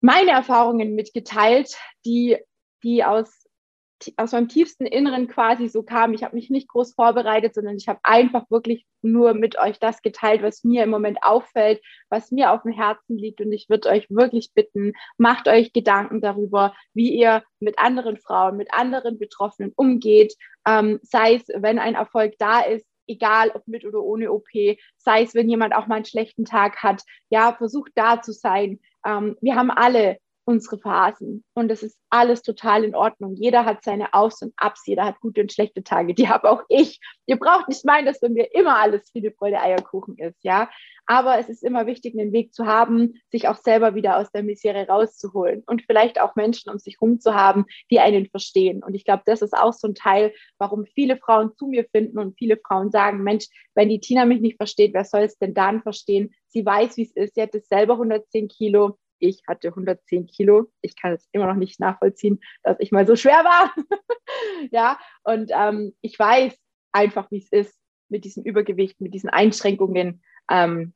meine 0.00 0.30
Erfahrungen 0.30 0.94
mitgeteilt, 0.94 1.76
die, 2.04 2.38
die 2.82 3.04
aus 3.04 3.39
aus 4.16 4.32
meinem 4.32 4.48
tiefsten 4.48 4.86
Inneren 4.86 5.28
quasi 5.28 5.68
so 5.68 5.82
kam. 5.82 6.14
Ich 6.14 6.24
habe 6.24 6.34
mich 6.34 6.50
nicht 6.50 6.68
groß 6.68 6.94
vorbereitet, 6.94 7.54
sondern 7.54 7.76
ich 7.76 7.88
habe 7.88 8.00
einfach 8.02 8.50
wirklich 8.50 8.86
nur 9.02 9.34
mit 9.34 9.58
euch 9.58 9.78
das 9.78 10.02
geteilt, 10.02 10.42
was 10.42 10.64
mir 10.64 10.84
im 10.84 10.90
Moment 10.90 11.22
auffällt, 11.22 11.82
was 12.08 12.30
mir 12.30 12.52
auf 12.52 12.62
dem 12.62 12.72
Herzen 12.72 13.16
liegt. 13.16 13.40
Und 13.40 13.52
ich 13.52 13.68
würde 13.68 13.88
euch 13.88 14.06
wirklich 14.10 14.52
bitten, 14.54 14.92
macht 15.18 15.48
euch 15.48 15.72
Gedanken 15.72 16.20
darüber, 16.20 16.74
wie 16.94 17.10
ihr 17.14 17.42
mit 17.58 17.78
anderen 17.78 18.16
Frauen, 18.16 18.56
mit 18.56 18.72
anderen 18.72 19.18
Betroffenen 19.18 19.72
umgeht, 19.76 20.34
ähm, 20.66 21.00
sei 21.02 21.34
es, 21.34 21.48
wenn 21.54 21.78
ein 21.78 21.94
Erfolg 21.94 22.34
da 22.38 22.60
ist, 22.60 22.86
egal 23.06 23.50
ob 23.54 23.66
mit 23.66 23.84
oder 23.84 24.02
ohne 24.02 24.32
OP, 24.32 24.48
sei 24.96 25.22
es, 25.22 25.34
wenn 25.34 25.48
jemand 25.48 25.74
auch 25.74 25.86
mal 25.86 25.96
einen 25.96 26.04
schlechten 26.04 26.44
Tag 26.44 26.82
hat, 26.82 27.02
ja, 27.28 27.52
versucht 27.52 27.92
da 27.94 28.22
zu 28.22 28.32
sein. 28.32 28.80
Ähm, 29.04 29.36
wir 29.40 29.56
haben 29.56 29.70
alle 29.70 30.18
unsere 30.44 30.78
Phasen 30.78 31.44
und 31.54 31.68
das 31.68 31.82
ist 31.82 31.98
alles 32.10 32.42
total 32.42 32.84
in 32.84 32.94
Ordnung. 32.94 33.34
Jeder 33.36 33.64
hat 33.64 33.84
seine 33.84 34.14
Aufs 34.14 34.42
und 34.42 34.52
Abs, 34.56 34.86
jeder 34.86 35.04
hat 35.04 35.20
gute 35.20 35.42
und 35.42 35.52
schlechte 35.52 35.82
Tage. 35.82 36.14
Die 36.14 36.28
habe 36.28 36.50
auch 36.50 36.62
ich. 36.68 37.00
Ihr 37.26 37.38
braucht 37.38 37.68
nicht 37.68 37.84
meinen, 37.84 38.06
dass 38.06 38.20
bei 38.20 38.28
mir 38.28 38.52
immer 38.54 38.76
alles 38.76 39.10
Friede, 39.10 39.32
Freude, 39.32 39.60
Eierkuchen 39.60 40.18
ist, 40.18 40.42
ja. 40.42 40.68
Aber 41.06 41.38
es 41.38 41.48
ist 41.48 41.64
immer 41.64 41.86
wichtig, 41.86 42.14
einen 42.16 42.32
Weg 42.32 42.54
zu 42.54 42.66
haben, 42.66 43.14
sich 43.32 43.48
auch 43.48 43.56
selber 43.56 43.96
wieder 43.96 44.18
aus 44.18 44.30
der 44.30 44.44
Misere 44.44 44.86
rauszuholen 44.86 45.64
und 45.66 45.82
vielleicht 45.82 46.20
auch 46.20 46.36
Menschen 46.36 46.70
um 46.70 46.78
sich 46.78 46.98
herum 47.00 47.18
zu 47.18 47.34
haben, 47.34 47.66
die 47.90 47.98
einen 47.98 48.26
verstehen. 48.26 48.82
Und 48.82 48.94
ich 48.94 49.04
glaube, 49.04 49.24
das 49.26 49.42
ist 49.42 49.52
auch 49.52 49.72
so 49.72 49.88
ein 49.88 49.96
Teil, 49.96 50.32
warum 50.58 50.86
viele 50.86 51.16
Frauen 51.16 51.52
zu 51.56 51.66
mir 51.66 51.84
finden 51.90 52.18
und 52.18 52.38
viele 52.38 52.56
Frauen 52.56 52.92
sagen, 52.92 53.24
Mensch, 53.24 53.46
wenn 53.74 53.88
die 53.88 53.98
Tina 54.00 54.24
mich 54.24 54.40
nicht 54.40 54.56
versteht, 54.56 54.94
wer 54.94 55.04
soll 55.04 55.22
es 55.22 55.36
denn 55.36 55.52
dann 55.52 55.82
verstehen? 55.82 56.32
Sie 56.46 56.64
weiß, 56.64 56.96
wie 56.96 57.02
es 57.02 57.16
ist. 57.16 57.34
Sie 57.34 57.42
hat 57.42 57.54
es 57.56 57.66
selber 57.66 57.94
110 57.94 58.46
Kilo 58.46 58.98
ich 59.20 59.42
hatte 59.46 59.68
110 59.68 60.26
Kilo. 60.26 60.70
Ich 60.82 60.96
kann 60.96 61.12
es 61.12 61.28
immer 61.32 61.46
noch 61.46 61.54
nicht 61.54 61.80
nachvollziehen, 61.80 62.40
dass 62.62 62.76
ich 62.80 62.92
mal 62.92 63.06
so 63.06 63.16
schwer 63.16 63.44
war. 63.44 63.74
ja, 64.70 64.98
und 65.22 65.50
ähm, 65.54 65.94
ich 66.00 66.18
weiß 66.18 66.54
einfach, 66.92 67.30
wie 67.30 67.38
es 67.38 67.48
ist 67.50 67.78
mit 68.08 68.24
diesem 68.24 68.42
Übergewicht, 68.42 69.00
mit 69.00 69.14
diesen 69.14 69.30
Einschränkungen, 69.30 70.22
ähm, 70.50 70.94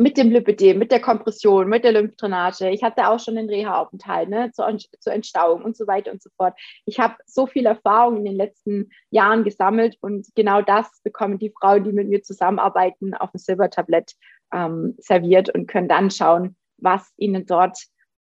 mit 0.00 0.16
dem 0.16 0.30
Lipidem, 0.30 0.78
mit 0.78 0.92
der 0.92 1.00
Kompression, 1.00 1.68
mit 1.68 1.84
der 1.84 1.92
Lymphdrainage. 1.92 2.70
Ich 2.70 2.82
hatte 2.82 3.08
auch 3.08 3.20
schon 3.20 3.34
den 3.34 3.50
Reha-Aufenthalt 3.50 4.30
ne, 4.30 4.50
zur, 4.50 4.74
zur 4.98 5.12
Entstauung 5.12 5.62
und 5.62 5.76
so 5.76 5.86
weiter 5.86 6.10
und 6.10 6.22
so 6.22 6.30
fort. 6.38 6.54
Ich 6.86 6.98
habe 6.98 7.16
so 7.26 7.46
viel 7.46 7.66
Erfahrung 7.66 8.16
in 8.16 8.24
den 8.24 8.36
letzten 8.36 8.88
Jahren 9.10 9.44
gesammelt 9.44 9.98
und 10.00 10.26
genau 10.34 10.62
das 10.62 10.86
bekommen 11.02 11.38
die 11.38 11.52
Frauen, 11.60 11.84
die 11.84 11.92
mit 11.92 12.08
mir 12.08 12.22
zusammenarbeiten, 12.22 13.12
auf 13.12 13.30
dem 13.32 13.38
Silbertablett 13.38 14.14
ähm, 14.54 14.94
serviert 14.98 15.54
und 15.54 15.66
können 15.66 15.88
dann 15.88 16.10
schauen, 16.10 16.56
was 16.80 17.12
ihnen 17.16 17.46
dort 17.46 17.78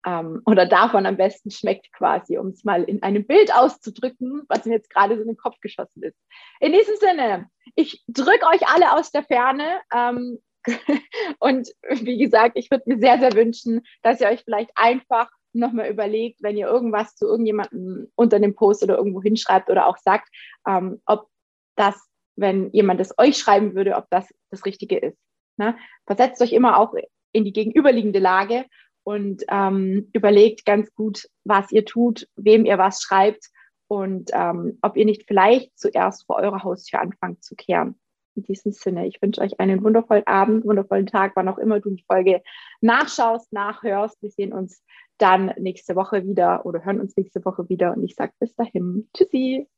ähm, 0.06 0.42
oder 0.44 0.66
davon 0.66 1.06
am 1.06 1.16
besten 1.16 1.50
schmeckt 1.50 1.92
quasi, 1.92 2.38
um 2.38 2.48
es 2.48 2.64
mal 2.64 2.84
in 2.84 3.02
einem 3.02 3.26
Bild 3.26 3.54
auszudrücken, 3.54 4.42
was 4.48 4.64
mir 4.66 4.74
jetzt 4.74 4.90
gerade 4.90 5.16
so 5.16 5.22
in 5.22 5.28
den 5.28 5.36
Kopf 5.36 5.58
geschossen 5.60 6.02
ist. 6.02 6.18
In 6.60 6.72
diesem 6.72 6.96
Sinne, 6.96 7.48
ich 7.74 8.04
drücke 8.08 8.46
euch 8.46 8.66
alle 8.68 8.92
aus 8.92 9.10
der 9.10 9.24
Ferne. 9.24 9.80
Ähm, 9.92 10.38
und 11.38 11.68
wie 11.90 12.18
gesagt, 12.18 12.56
ich 12.56 12.70
würde 12.70 12.84
mir 12.86 12.98
sehr, 12.98 13.18
sehr 13.18 13.32
wünschen, 13.34 13.82
dass 14.02 14.20
ihr 14.20 14.28
euch 14.28 14.42
vielleicht 14.44 14.70
einfach 14.74 15.30
nochmal 15.52 15.88
überlegt, 15.88 16.42
wenn 16.42 16.56
ihr 16.56 16.66
irgendwas 16.66 17.14
zu 17.14 17.26
irgendjemandem 17.26 18.10
unter 18.16 18.40
dem 18.40 18.54
Post 18.54 18.82
oder 18.82 18.96
irgendwo 18.96 19.22
hinschreibt 19.22 19.70
oder 19.70 19.86
auch 19.86 19.98
sagt, 19.98 20.28
ähm, 20.66 21.00
ob 21.06 21.28
das, 21.76 22.08
wenn 22.36 22.70
jemand 22.72 23.00
es 23.00 23.16
euch 23.18 23.38
schreiben 23.38 23.74
würde, 23.74 23.94
ob 23.94 24.08
das 24.10 24.28
das 24.50 24.64
Richtige 24.64 24.98
ist. 24.98 25.18
Ne? 25.56 25.76
Versetzt 26.06 26.42
euch 26.42 26.52
immer 26.52 26.78
auch 26.78 26.94
in 27.34 27.44
die 27.44 27.52
gegenüberliegende 27.52 28.20
Lage 28.20 28.64
und 29.02 29.44
ähm, 29.50 30.08
überlegt 30.14 30.64
ganz 30.64 30.92
gut, 30.94 31.28
was 31.44 31.70
ihr 31.70 31.84
tut, 31.84 32.26
wem 32.36 32.64
ihr 32.64 32.78
was 32.78 33.02
schreibt 33.02 33.50
und 33.88 34.30
ähm, 34.32 34.78
ob 34.80 34.96
ihr 34.96 35.04
nicht 35.04 35.24
vielleicht 35.26 35.78
zuerst 35.78 36.24
vor 36.26 36.36
eurer 36.36 36.62
Haustür 36.62 37.00
anfangt 37.00 37.44
zu 37.44 37.54
kehren. 37.54 37.98
In 38.36 38.42
diesem 38.44 38.72
Sinne, 38.72 39.06
ich 39.06 39.20
wünsche 39.22 39.40
euch 39.40 39.60
einen 39.60 39.84
wundervollen 39.84 40.26
Abend, 40.26 40.64
wundervollen 40.64 41.06
Tag, 41.06 41.32
wann 41.36 41.48
auch 41.48 41.58
immer 41.58 41.80
du 41.80 41.90
die 41.90 42.04
Folge 42.10 42.42
nachschaust, 42.80 43.52
nachhörst. 43.52 44.20
Wir 44.22 44.30
sehen 44.30 44.52
uns 44.52 44.82
dann 45.18 45.52
nächste 45.58 45.94
Woche 45.94 46.26
wieder 46.26 46.66
oder 46.66 46.84
hören 46.84 47.00
uns 47.00 47.16
nächste 47.16 47.44
Woche 47.44 47.68
wieder 47.68 47.92
und 47.94 48.02
ich 48.02 48.14
sage 48.14 48.32
bis 48.40 48.54
dahin. 48.56 49.08
Tschüssi. 49.14 49.68